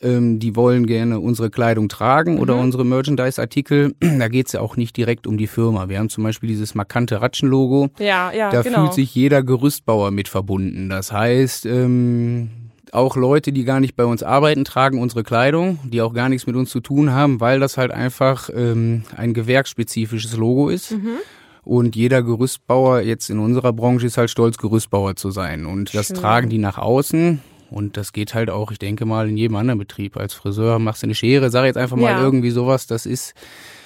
ähm, 0.00 0.38
die 0.38 0.54
wollen 0.54 0.86
gerne 0.86 1.18
unsere 1.18 1.50
Kleidung 1.50 1.88
tragen 1.88 2.38
oder 2.38 2.54
unsere 2.54 2.84
Merchandise-Artikel. 2.84 3.96
Da 4.20 4.28
geht's 4.28 4.52
ja 4.52 4.60
auch 4.60 4.76
nicht 4.76 4.96
direkt 4.96 5.26
um 5.26 5.36
die 5.36 5.48
Firma. 5.48 5.88
Wir 5.88 5.98
haben 5.98 6.10
zum 6.10 6.22
Beispiel 6.22 6.48
dieses 6.48 6.76
markante 6.76 7.20
Ratschen-Logo. 7.20 7.88
Ja, 7.98 8.30
ja, 8.32 8.50
Da 8.50 8.62
genau. 8.62 8.82
fühlt 8.82 8.94
sich 8.94 9.12
jeder 9.16 9.42
Gerüstbauer 9.42 10.12
mit 10.12 10.28
verbunden. 10.28 10.88
Das 10.90 11.10
heißt, 11.10 11.66
ähm, 11.66 12.50
auch 12.94 13.16
Leute, 13.16 13.52
die 13.52 13.64
gar 13.64 13.80
nicht 13.80 13.96
bei 13.96 14.04
uns 14.04 14.22
arbeiten, 14.22 14.64
tragen 14.64 15.00
unsere 15.00 15.22
Kleidung, 15.24 15.78
die 15.84 16.00
auch 16.02 16.12
gar 16.14 16.28
nichts 16.28 16.46
mit 16.46 16.56
uns 16.56 16.70
zu 16.70 16.80
tun 16.80 17.12
haben, 17.12 17.40
weil 17.40 17.60
das 17.60 17.76
halt 17.78 17.90
einfach 17.90 18.50
ähm, 18.54 19.04
ein 19.16 19.34
gewerksspezifisches 19.34 20.36
Logo 20.36 20.68
ist. 20.68 20.92
Mhm. 20.92 21.18
Und 21.64 21.96
jeder 21.96 22.22
Gerüstbauer 22.22 23.00
jetzt 23.00 23.28
in 23.28 23.38
unserer 23.38 23.72
Branche 23.74 24.06
ist 24.06 24.16
halt 24.16 24.30
stolz, 24.30 24.56
Gerüstbauer 24.56 25.16
zu 25.16 25.30
sein. 25.30 25.66
Und 25.66 25.94
das 25.94 26.06
Schön. 26.08 26.16
tragen 26.16 26.48
die 26.48 26.58
nach 26.58 26.78
außen. 26.78 27.40
Und 27.70 27.98
das 27.98 28.14
geht 28.14 28.32
halt 28.32 28.48
auch, 28.48 28.70
ich 28.72 28.78
denke 28.78 29.04
mal, 29.04 29.28
in 29.28 29.36
jedem 29.36 29.56
anderen 29.56 29.78
Betrieb. 29.78 30.16
Als 30.16 30.32
Friseur 30.32 30.78
machst 30.78 31.02
du 31.02 31.06
eine 31.06 31.14
Schere, 31.14 31.50
sag 31.50 31.66
jetzt 31.66 31.76
einfach 31.76 31.96
mal 31.98 32.12
Ja. 32.12 32.22
irgendwie 32.22 32.50
sowas. 32.50 32.86
Das 32.86 33.04
ist, 33.04 33.34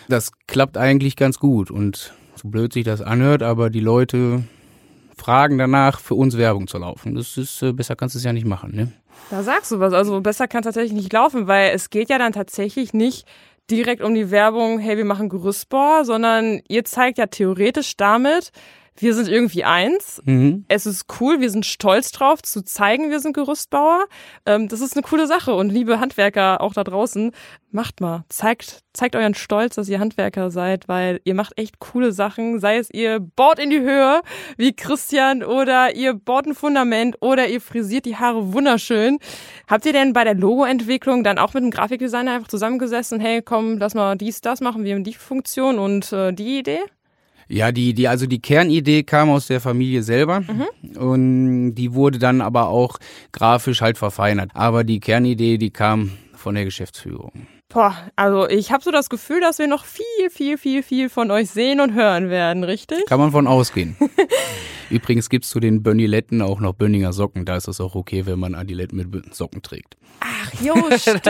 das 0.09 0.31
klappt 0.47 0.77
eigentlich 0.77 1.17
ganz 1.17 1.41
gut. 1.41 1.73
Und 1.73 2.13
so 2.37 2.49
blöd 2.49 2.73
sich 2.73 2.85
das 2.85 3.03
anhört, 3.03 3.43
aber 3.43 3.69
die 3.71 3.81
Leute 3.81 4.45
fragen 5.23 5.57
danach, 5.57 6.01
für 6.01 6.15
uns 6.15 6.37
Werbung 6.37 6.67
zu 6.67 6.79
laufen. 6.79 7.15
Das 7.15 7.37
ist, 7.37 7.63
äh, 7.63 7.73
besser 7.73 7.95
kannst 7.95 8.15
du 8.15 8.19
es 8.19 8.25
ja 8.25 8.33
nicht 8.33 8.47
machen, 8.47 8.75
ne? 8.75 8.93
Da 9.31 9.43
sagst 9.43 9.71
du 9.71 9.79
was. 9.79 9.93
Also 9.93 10.21
besser 10.21 10.49
kann 10.49 10.61
es 10.61 10.65
tatsächlich 10.65 10.93
nicht 10.93 11.13
laufen, 11.13 11.47
weil 11.47 11.71
es 11.75 11.91
geht 11.91 12.11
ja 12.11 12.19
dann 12.19 12.33
tatsächlich 12.33 12.93
nicht 12.93 13.27
direkt 13.71 14.03
um 14.03 14.15
die 14.15 14.31
Werbung, 14.31 14.81
hey, 14.81 14.97
wir 14.97 15.05
machen 15.05 15.29
Gerüstbau, 15.29 16.03
sondern 16.03 16.61
ihr 16.69 16.85
zeigt 16.85 17.19
ja 17.19 17.27
theoretisch 17.27 17.97
damit, 17.97 18.51
wir 18.97 19.15
sind 19.15 19.29
irgendwie 19.29 19.65
eins. 19.65 20.23
Mhm. 20.25 20.65
Es 20.69 20.87
ist 20.87 21.07
cool, 21.21 21.41
wir 21.41 21.51
sind 21.51 21.67
stolz 21.67 22.13
drauf, 22.13 22.43
zu 22.43 22.63
zeigen, 22.65 23.11
wir 23.11 23.21
sind 23.21 23.33
Gerüstbauer. 23.33 24.07
Ähm, 24.47 24.69
das 24.69 24.81
ist 24.81 24.95
eine 24.97 25.03
coole 25.03 25.27
Sache. 25.27 25.55
Und 25.55 25.71
liebe 25.71 25.99
Handwerker 26.01 26.61
auch 26.61 26.75
da 26.75 26.85
draußen, 26.85 27.33
macht 27.71 28.01
mal. 28.01 28.25
Zeigt, 28.29 28.81
zeigt 28.93 29.17
euren 29.17 29.35
Stolz, 29.35 29.77
dass 29.77 29.89
ihr 29.89 29.99
Handwerker 29.99 30.51
seid, 30.51 30.89
weil 30.89 31.21
ihr 31.25 31.35
macht 31.35 31.59
echt 31.59 31.79
coole 31.79 32.13
Sachen. 32.13 32.61
Sei 32.61 32.77
es 32.77 32.91
ihr 32.93 33.19
bohrt 33.19 33.59
in 33.59 33.71
die 33.71 33.81
Höhe, 33.81 34.21
wie 34.57 34.75
Christian, 34.75 35.43
oder 35.43 35.97
ihr 35.97 36.15
bohrt 36.15 36.47
ein 36.47 36.55
Fundament, 36.55 37.17
oder 37.21 37.49
ihr 37.49 37.61
frisiert 37.61 38.05
die 38.05 38.17
Haare 38.17 38.53
wunderschön. 38.53 39.19
Habt 39.69 39.87
ihr 39.87 39.93
denn 39.93 40.13
bei 40.13 40.25
der 40.25 40.35
Logoentwicklung 40.35 41.25
dann 41.25 41.39
auch 41.39 41.55
mit 41.55 41.63
einem 41.63 41.71
Grafikdesigner 41.71 42.35
einfach 42.35 42.49
zusammengesessen, 42.49 43.21
hey, 43.21 43.43
komm, 43.43 43.79
lass 43.79 43.95
mal 43.95 44.17
dies, 44.17 44.43
das 44.43 44.61
machen, 44.61 44.85
wir 44.85 44.95
haben 44.95 45.05
die 45.05 45.15
Funktion 45.15 45.79
und 45.79 46.13
äh, 46.13 46.33
die 46.33 46.59
Idee? 46.59 46.81
Ja, 47.53 47.71
die, 47.71 47.93
die, 47.93 48.09
also 48.09 48.25
die 48.25 48.41
Kernidee 48.41 49.03
kam 49.03 49.29
aus 49.29 49.47
der 49.47 49.61
Familie 49.61 50.03
selber 50.03 50.43
und 50.97 51.75
die 51.75 51.93
wurde 51.93 52.19
dann 52.19 52.41
aber 52.41 52.69
auch 52.69 52.99
grafisch 53.31 53.83
halt 53.83 53.99
verfeinert. 53.99 54.51
Aber 54.55 54.85
die 54.85 55.01
Kernidee, 55.01 55.59
die 55.59 55.71
kam 55.71 56.13
von 56.33 56.55
der 56.55 56.65
Geschäftsführung. 56.65 57.47
Boah, 57.73 57.97
also 58.17 58.49
ich 58.49 58.71
habe 58.71 58.85
so 58.85 58.91
das 58.91 59.09
Gefühl, 59.09 59.41
dass 59.41 59.59
wir 59.59 59.67
noch 59.67 59.85
viel, 59.85 60.31
viel, 60.31 60.59
viel, 60.59 60.83
viel 60.83 61.09
von 61.09 61.31
euch 61.31 61.51
sehen 61.51 61.81
und 61.81 61.95
hören 61.95 62.29
werden, 62.29 62.65
richtig? 62.65 63.07
Kann 63.07 63.19
man 63.19 63.31
von 63.33 63.47
ausgehen. 63.47 63.97
Übrigens 64.91 65.31
gibt's 65.31 65.49
zu 65.49 65.59
den 65.59 65.83
Bönniletten 65.83 66.43
auch 66.43 66.61
noch 66.61 66.75
Bönninger 66.75 67.15
Socken. 67.15 67.47
Da 67.47 67.57
ist 67.57 67.69
es 67.69 67.81
auch 67.81 67.95
okay, 67.95 68.27
wenn 68.27 68.39
man 68.39 68.55
Adiletten 68.55 68.99
mit 68.99 69.35
Socken 69.35 69.63
trägt. 69.63 69.97
Ach 70.21 70.53
jo, 70.63 70.75
stimmt, 70.99 71.25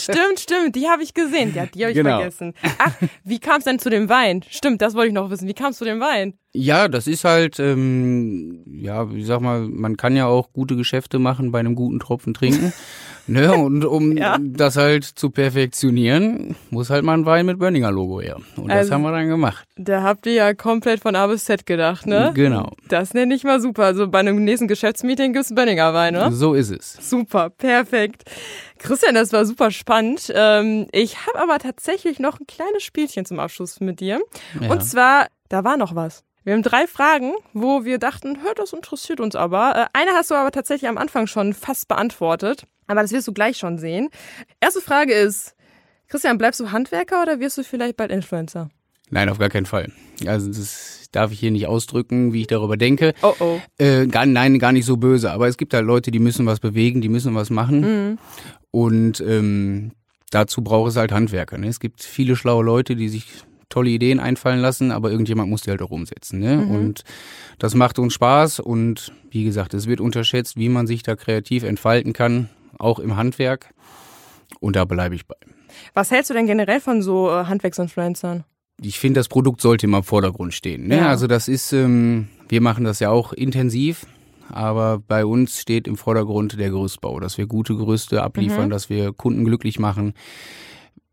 stimmt, 0.00 0.38
stimmt. 0.40 0.76
Die 0.76 0.86
habe 0.88 1.02
ich 1.02 1.14
gesehen. 1.14 1.54
Ja, 1.54 1.64
die 1.64 1.82
habe 1.82 1.92
ich 1.92 1.96
Genau. 1.96 2.18
vergessen. 2.18 2.52
Ach, 2.78 2.92
wie 3.24 3.38
kam 3.38 3.58
es 3.58 3.64
denn 3.64 3.78
zu 3.78 3.88
dem 3.88 4.10
Wein? 4.10 4.44
Stimmt, 4.50 4.82
das 4.82 4.94
wollte 4.94 5.08
ich 5.08 5.14
noch 5.14 5.30
wissen. 5.30 5.48
Wie 5.48 5.54
kam 5.54 5.70
es 5.70 5.78
zu 5.78 5.84
dem 5.86 5.98
Wein? 6.00 6.34
Ja, 6.52 6.88
das 6.88 7.06
ist 7.06 7.24
halt, 7.24 7.58
ähm, 7.58 8.62
ja, 8.66 9.08
ich 9.10 9.24
sag 9.26 9.40
mal, 9.40 9.60
man 9.60 9.96
kann 9.96 10.14
ja 10.14 10.26
auch 10.26 10.52
gute 10.52 10.76
Geschäfte 10.76 11.18
machen 11.18 11.52
bei 11.52 11.60
einem 11.60 11.74
guten 11.74 12.00
Tropfen 12.00 12.34
trinken. 12.34 12.72
ne? 13.26 13.54
Und 13.54 13.84
um 13.84 14.16
Ja. 14.16 14.38
das 14.40 14.76
halt 14.76 15.04
zu 15.04 15.30
perfektionieren, 15.30 16.56
muss 16.70 16.90
halt 16.90 17.04
mal 17.04 17.14
ein 17.14 17.26
Wein 17.26 17.46
mit 17.46 17.58
Bönninger 17.58 17.90
Logo 17.90 18.20
her. 18.20 18.36
Und 18.56 18.68
das 18.68 18.78
Also- 18.78 18.94
haben 18.94 19.02
wir 19.02 19.12
dann 19.12 19.28
gemacht. 19.28 19.66
Da 19.76 20.02
habt 20.02 20.26
ihr 20.26 20.32
ja 20.32 20.54
komplett 20.54 21.00
von 21.00 21.14
A 21.16 21.26
bis 21.26 21.44
Z 21.44 21.66
gedacht, 21.66 22.06
ne? 22.06 22.32
Genau. 22.34 22.72
Das 22.88 23.14
nenne 23.14 23.34
ich 23.34 23.44
mal 23.44 23.60
super. 23.60 23.84
Also 23.84 24.08
bei 24.08 24.20
einem 24.20 24.42
nächsten 24.44 24.68
Geschäftsmeeting 24.68 25.32
gibt's 25.32 25.54
Benninger 25.54 25.92
Wein, 25.94 26.14
ne? 26.14 26.32
So 26.32 26.54
ist 26.54 26.70
es. 26.70 26.96
Super, 27.00 27.50
perfekt. 27.50 28.24
Christian, 28.78 29.14
das 29.14 29.32
war 29.32 29.44
super 29.44 29.70
spannend. 29.70 30.32
Ähm, 30.34 30.86
ich 30.92 31.26
habe 31.26 31.38
aber 31.40 31.58
tatsächlich 31.58 32.18
noch 32.18 32.40
ein 32.40 32.46
kleines 32.46 32.82
Spielchen 32.82 33.24
zum 33.24 33.38
Abschluss 33.40 33.80
mit 33.80 34.00
dir. 34.00 34.20
Ja. 34.60 34.70
Und 34.70 34.82
zwar, 34.84 35.26
da 35.48 35.64
war 35.64 35.76
noch 35.76 35.94
was. 35.94 36.22
Wir 36.46 36.52
haben 36.52 36.62
drei 36.62 36.86
Fragen, 36.86 37.32
wo 37.54 37.84
wir 37.84 37.98
dachten, 37.98 38.38
hör, 38.44 38.54
das 38.54 38.72
interessiert 38.72 39.18
uns 39.18 39.34
aber. 39.34 39.90
Äh, 39.92 39.98
eine 39.98 40.12
hast 40.12 40.30
du 40.30 40.36
aber 40.36 40.52
tatsächlich 40.52 40.88
am 40.88 40.96
Anfang 40.96 41.26
schon 41.26 41.52
fast 41.52 41.88
beantwortet. 41.88 42.68
Aber 42.86 43.02
das 43.02 43.10
wirst 43.10 43.26
du 43.26 43.32
gleich 43.32 43.56
schon 43.56 43.78
sehen. 43.78 44.10
Erste 44.60 44.80
Frage 44.80 45.12
ist, 45.12 45.56
Christian, 46.06 46.38
bleibst 46.38 46.60
du 46.60 46.70
Handwerker 46.70 47.20
oder 47.20 47.40
wirst 47.40 47.58
du 47.58 47.64
vielleicht 47.64 47.96
bald 47.96 48.12
Influencer? 48.12 48.68
Nein, 49.10 49.28
auf 49.28 49.38
gar 49.38 49.48
keinen 49.48 49.66
Fall. 49.66 49.90
Also 50.24 50.46
das 50.46 51.06
darf 51.10 51.32
ich 51.32 51.40
hier 51.40 51.50
nicht 51.50 51.66
ausdrücken, 51.66 52.32
wie 52.32 52.42
ich 52.42 52.46
darüber 52.46 52.76
denke. 52.76 53.12
Oh 53.22 53.34
oh. 53.40 53.60
Äh, 53.78 54.06
gar, 54.06 54.24
nein, 54.24 54.60
gar 54.60 54.70
nicht 54.70 54.86
so 54.86 54.98
böse. 54.98 55.32
Aber 55.32 55.48
es 55.48 55.56
gibt 55.56 55.74
halt 55.74 55.84
Leute, 55.84 56.12
die 56.12 56.20
müssen 56.20 56.46
was 56.46 56.60
bewegen, 56.60 57.00
die 57.00 57.08
müssen 57.08 57.34
was 57.34 57.50
machen. 57.50 57.80
Mhm. 57.80 58.18
Und 58.70 59.20
ähm, 59.20 59.90
dazu 60.30 60.62
braucht 60.62 60.90
es 60.90 60.96
halt 60.96 61.10
Handwerker. 61.10 61.58
Ne? 61.58 61.66
Es 61.66 61.80
gibt 61.80 62.04
viele 62.04 62.36
schlaue 62.36 62.62
Leute, 62.62 62.94
die 62.94 63.08
sich 63.08 63.42
tolle 63.68 63.90
Ideen 63.90 64.20
einfallen 64.20 64.60
lassen, 64.60 64.90
aber 64.90 65.10
irgendjemand 65.10 65.50
muss 65.50 65.62
die 65.62 65.70
halt 65.70 65.82
auch 65.82 65.90
umsetzen. 65.90 66.40
Ne? 66.40 66.56
Mhm. 66.56 66.70
Und 66.70 67.04
das 67.58 67.74
macht 67.74 67.98
uns 67.98 68.14
Spaß. 68.14 68.60
Und 68.60 69.12
wie 69.30 69.44
gesagt, 69.44 69.74
es 69.74 69.86
wird 69.86 70.00
unterschätzt, 70.00 70.56
wie 70.56 70.68
man 70.68 70.86
sich 70.86 71.02
da 71.02 71.16
kreativ 71.16 71.62
entfalten 71.64 72.12
kann, 72.12 72.48
auch 72.78 72.98
im 72.98 73.16
Handwerk. 73.16 73.74
Und 74.60 74.76
da 74.76 74.84
bleibe 74.84 75.14
ich 75.14 75.26
bei. 75.26 75.36
Was 75.94 76.10
hältst 76.10 76.30
du 76.30 76.34
denn 76.34 76.46
generell 76.46 76.80
von 76.80 77.02
so 77.02 77.28
äh, 77.28 77.44
Handwerksinfluencern? 77.44 78.44
ich 78.82 78.98
finde, 78.98 79.20
das 79.20 79.28
Produkt 79.28 79.60
sollte 79.60 79.86
immer 79.86 79.98
im 79.98 80.04
Vordergrund 80.04 80.54
stehen. 80.54 80.88
Ne? 80.88 80.98
Ja. 80.98 81.08
Also 81.08 81.26
das 81.26 81.48
ist, 81.48 81.72
ähm, 81.72 82.28
wir 82.48 82.60
machen 82.60 82.84
das 82.84 83.00
ja 83.00 83.10
auch 83.10 83.32
intensiv. 83.32 84.06
aber 84.48 84.98
bei 84.98 85.24
uns 85.24 85.60
steht 85.60 85.88
im 85.88 85.96
Vordergrund 85.96 86.58
der 86.58 86.70
Gerüstbau, 86.70 87.18
dass 87.18 87.36
wir 87.36 87.46
gute 87.46 87.74
Gerüste 87.74 88.22
abliefern, 88.22 88.66
mhm. 88.66 88.70
dass 88.70 88.88
wir 88.90 89.12
Kunden 89.12 89.44
glücklich 89.44 89.78
machen 89.78 90.14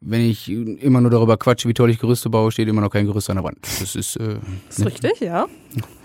wenn 0.06 0.22
ich 0.22 0.50
immer 0.50 1.02
nur 1.02 1.12
darüber 1.12 1.38
quatsche, 1.38 1.70
wie 1.70 1.74
toll 1.74 1.90
ich 1.90 2.00
Gerüste 2.00 2.30
baue, 2.30 2.52
steht 2.52 2.68
immer 2.68 2.82
noch 2.82 2.90
kein 2.90 3.06
Gerüst 3.06 3.30
an 3.30 3.38
der 3.38 3.44
Wand. 3.44 3.58
Das 3.62 3.96
ist, 3.96 4.18
äh, 4.18 4.36
das 4.68 4.80
ist 4.80 4.86
richtig, 4.86 5.20
ja. 5.22 5.48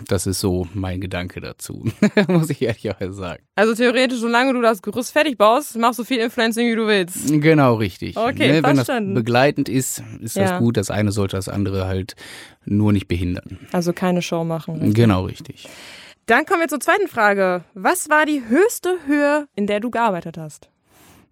Das 0.07 0.25
ist 0.25 0.39
so 0.39 0.67
mein 0.73 1.01
Gedanke 1.01 1.41
dazu, 1.41 1.85
muss 2.27 2.49
ich 2.49 2.61
ehrlicherweise 2.61 3.13
sagen. 3.13 3.43
Also 3.55 3.75
theoretisch, 3.75 4.19
solange 4.19 4.53
du 4.53 4.61
das 4.61 4.81
Gerüst 4.81 5.11
fertig 5.11 5.37
baust, 5.37 5.77
machst 5.77 5.99
du 5.99 6.03
viel 6.03 6.19
Influencing, 6.19 6.71
wie 6.71 6.75
du 6.75 6.87
willst. 6.87 7.27
Genau, 7.41 7.75
richtig. 7.75 8.17
Okay, 8.17 8.61
ne, 8.61 8.63
Wenn 8.63 8.77
das 8.77 8.87
begleitend 8.87 9.69
ist, 9.69 10.01
ist 10.21 10.35
ja. 10.35 10.43
das 10.43 10.59
gut. 10.59 10.77
Das 10.77 10.89
eine 10.89 11.11
sollte 11.11 11.35
das 11.35 11.49
andere 11.49 11.85
halt 11.85 12.15
nur 12.65 12.93
nicht 12.93 13.07
behindern. 13.07 13.59
Also 13.71 13.93
keine 13.93 14.21
Show 14.21 14.43
machen. 14.43 14.75
Richtig? 14.75 14.95
Genau, 14.95 15.25
richtig. 15.25 15.67
Dann 16.25 16.45
kommen 16.45 16.61
wir 16.61 16.67
zur 16.67 16.79
zweiten 16.79 17.07
Frage. 17.07 17.63
Was 17.73 18.09
war 18.09 18.25
die 18.25 18.43
höchste 18.47 18.97
Höhe, 19.07 19.47
in 19.55 19.67
der 19.67 19.79
du 19.79 19.89
gearbeitet 19.89 20.37
hast? 20.37 20.69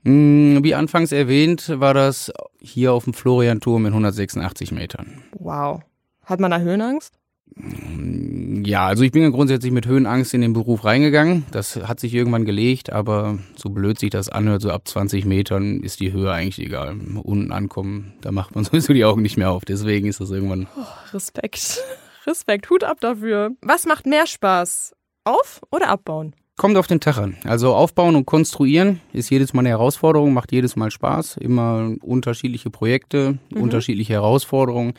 Hm, 0.03 0.59
wie 0.63 0.75
anfangs 0.75 1.11
erwähnt, 1.11 1.71
war 1.79 1.93
das 1.93 2.31
hier 2.59 2.93
auf 2.93 3.03
dem 3.03 3.13
Florianturm 3.13 3.85
in 3.85 3.93
186 3.93 4.71
Metern. 4.71 5.23
Wow. 5.37 5.81
Hat 6.23 6.39
man 6.39 6.51
da 6.51 6.59
Höhenangst? 6.59 7.13
Hm, 7.55 8.63
ja, 8.65 8.85
also 8.85 9.03
ich 9.03 9.11
bin 9.11 9.23
ja 9.23 9.29
grundsätzlich 9.29 9.71
mit 9.71 9.87
Höhenangst 9.87 10.33
in 10.33 10.41
den 10.41 10.53
Beruf 10.53 10.83
reingegangen. 10.83 11.45
Das 11.51 11.75
hat 11.75 11.99
sich 11.99 12.13
irgendwann 12.13 12.45
gelegt, 12.45 12.91
aber 12.91 13.39
so 13.55 13.69
blöd 13.69 13.97
sich 13.99 14.09
das 14.09 14.29
anhört, 14.29 14.61
so 14.61 14.71
ab 14.71 14.87
20 14.87 15.25
Metern 15.25 15.81
ist 15.81 15.99
die 15.99 16.11
Höhe 16.11 16.31
eigentlich 16.31 16.65
egal. 16.65 16.95
Unten 17.23 17.51
ankommen, 17.51 18.13
da 18.21 18.31
macht 18.31 18.55
man 18.55 18.63
sowieso 18.65 18.93
die 18.93 19.05
Augen 19.05 19.21
nicht 19.21 19.37
mehr 19.37 19.51
auf. 19.51 19.65
Deswegen 19.65 20.07
ist 20.07 20.19
das 20.19 20.31
irgendwann. 20.31 20.67
Oh, 20.77 21.13
Respekt. 21.13 21.81
Respekt. 22.27 22.69
Hut 22.69 22.83
ab 22.83 22.99
dafür. 22.99 23.51
Was 23.61 23.85
macht 23.85 24.05
mehr 24.05 24.27
Spaß? 24.27 24.93
Auf- 25.23 25.61
oder 25.71 25.89
abbauen? 25.89 26.35
Kommt 26.57 26.75
auf 26.75 26.87
den 26.87 26.99
Tag 26.99 27.19
an. 27.19 27.37
Also 27.43 27.75
aufbauen 27.75 28.15
und 28.15 28.25
konstruieren 28.25 28.99
ist 29.13 29.29
jedes 29.29 29.53
Mal 29.53 29.59
eine 29.59 29.69
Herausforderung, 29.69 30.33
macht 30.33 30.51
jedes 30.51 30.75
Mal 30.75 30.89
Spaß. 30.89 31.37
Immer 31.37 31.93
unterschiedliche 32.01 32.71
Projekte, 32.71 33.37
mhm. 33.51 33.61
unterschiedliche 33.61 34.13
Herausforderungen. 34.13 34.93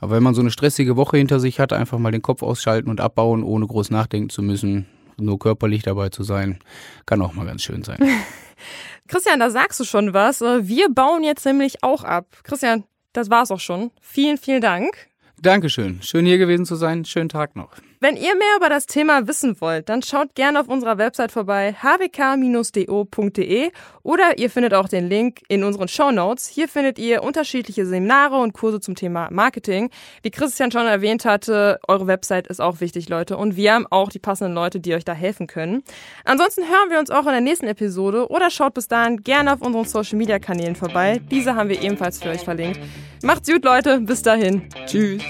Aber 0.00 0.16
wenn 0.16 0.24
man 0.24 0.34
so 0.34 0.40
eine 0.40 0.50
stressige 0.50 0.96
Woche 0.96 1.16
hinter 1.16 1.38
sich 1.38 1.60
hat, 1.60 1.72
einfach 1.72 1.98
mal 1.98 2.10
den 2.10 2.20
Kopf 2.20 2.42
ausschalten 2.42 2.90
und 2.90 3.00
abbauen, 3.00 3.44
ohne 3.44 3.64
groß 3.64 3.92
nachdenken 3.92 4.28
zu 4.28 4.42
müssen, 4.42 4.86
nur 5.16 5.38
körperlich 5.38 5.84
dabei 5.84 6.08
zu 6.08 6.24
sein, 6.24 6.58
kann 7.06 7.22
auch 7.22 7.32
mal 7.32 7.46
ganz 7.46 7.62
schön 7.62 7.84
sein. 7.84 7.98
Christian, 9.06 9.38
da 9.38 9.50
sagst 9.50 9.78
du 9.78 9.84
schon 9.84 10.14
was. 10.14 10.40
Wir 10.40 10.88
bauen 10.88 11.22
jetzt 11.22 11.46
nämlich 11.46 11.84
auch 11.84 12.02
ab. 12.02 12.26
Christian, 12.42 12.82
das 13.12 13.30
war's 13.30 13.52
auch 13.52 13.60
schon. 13.60 13.92
Vielen, 14.00 14.36
vielen 14.36 14.60
Dank. 14.60 15.06
Dankeschön. 15.40 16.02
Schön 16.02 16.26
hier 16.26 16.38
gewesen 16.38 16.66
zu 16.66 16.74
sein. 16.74 17.04
Schönen 17.04 17.28
Tag 17.28 17.54
noch. 17.54 17.70
Wenn 18.00 18.16
ihr 18.16 18.34
mehr 18.34 18.56
über 18.56 18.68
das 18.68 18.86
Thema 18.86 19.26
wissen 19.28 19.60
wollt, 19.60 19.88
dann 19.88 20.02
schaut 20.02 20.34
gerne 20.34 20.60
auf 20.60 20.68
unserer 20.68 20.98
Website 20.98 21.32
vorbei 21.32 21.74
hwk-do.de 21.80 23.70
oder 24.02 24.38
ihr 24.38 24.50
findet 24.50 24.74
auch 24.74 24.88
den 24.88 25.08
Link 25.08 25.40
in 25.48 25.64
unseren 25.64 25.88
Show 25.88 26.10
Notes. 26.10 26.46
Hier 26.46 26.68
findet 26.68 26.98
ihr 26.98 27.22
unterschiedliche 27.22 27.86
Seminare 27.86 28.38
und 28.38 28.52
Kurse 28.52 28.80
zum 28.80 28.94
Thema 28.94 29.28
Marketing. 29.30 29.90
Wie 30.22 30.30
Christian 30.30 30.70
schon 30.70 30.86
erwähnt 30.86 31.24
hatte, 31.24 31.78
eure 31.88 32.06
Website 32.06 32.46
ist 32.46 32.60
auch 32.60 32.80
wichtig, 32.80 33.08
Leute. 33.08 33.36
Und 33.36 33.56
wir 33.56 33.74
haben 33.74 33.86
auch 33.88 34.10
die 34.10 34.18
passenden 34.18 34.54
Leute, 34.54 34.80
die 34.80 34.94
euch 34.94 35.04
da 35.04 35.12
helfen 35.12 35.46
können. 35.46 35.82
Ansonsten 36.24 36.62
hören 36.62 36.90
wir 36.90 36.98
uns 36.98 37.10
auch 37.10 37.26
in 37.26 37.32
der 37.32 37.40
nächsten 37.40 37.66
Episode 37.66 38.28
oder 38.28 38.50
schaut 38.50 38.74
bis 38.74 38.88
dahin 38.88 39.22
gerne 39.22 39.52
auf 39.52 39.62
unseren 39.62 39.84
Social 39.84 40.18
Media 40.18 40.38
Kanälen 40.38 40.76
vorbei. 40.76 41.20
Diese 41.30 41.54
haben 41.54 41.68
wir 41.68 41.80
ebenfalls 41.82 42.22
für 42.22 42.28
euch 42.30 42.42
verlinkt. 42.42 42.80
Macht's 43.22 43.50
gut, 43.50 43.64
Leute. 43.64 44.00
Bis 44.00 44.22
dahin. 44.22 44.68
Tschüss. 44.86 45.22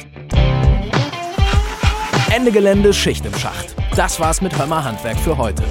Ende 2.34 2.50
Gelände, 2.50 2.92
Schicht 2.92 3.24
im 3.24 3.34
Schacht. 3.38 3.76
Das 3.94 4.18
war's 4.18 4.40
mit 4.40 4.58
Hörmer 4.58 4.82
Handwerk 4.82 5.16
für 5.20 5.38
heute. 5.38 5.62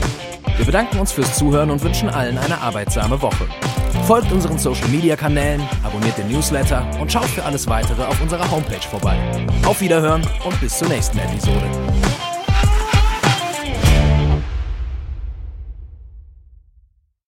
Wir 0.55 0.65
bedanken 0.65 0.97
uns 0.97 1.11
fürs 1.11 1.37
Zuhören 1.37 1.69
und 1.69 1.83
wünschen 1.83 2.07
allen 2.07 2.37
eine 2.37 2.57
arbeitsame 2.61 3.21
Woche. 3.21 3.47
Folgt 4.07 4.31
unseren 4.31 4.57
Social 4.57 4.87
Media 4.87 5.17
Kanälen, 5.17 5.61
abonniert 5.83 6.17
den 6.17 6.29
Newsletter 6.29 6.87
und 7.01 7.11
schaut 7.11 7.25
für 7.25 7.43
alles 7.43 7.67
weitere 7.67 8.05
auf 8.05 8.21
unserer 8.21 8.49
Homepage 8.49 8.87
vorbei. 8.89 9.17
Auf 9.65 9.81
Wiederhören 9.81 10.25
und 10.45 10.57
bis 10.61 10.77
zur 10.77 10.87
nächsten 10.87 11.17
Episode. 11.17 11.69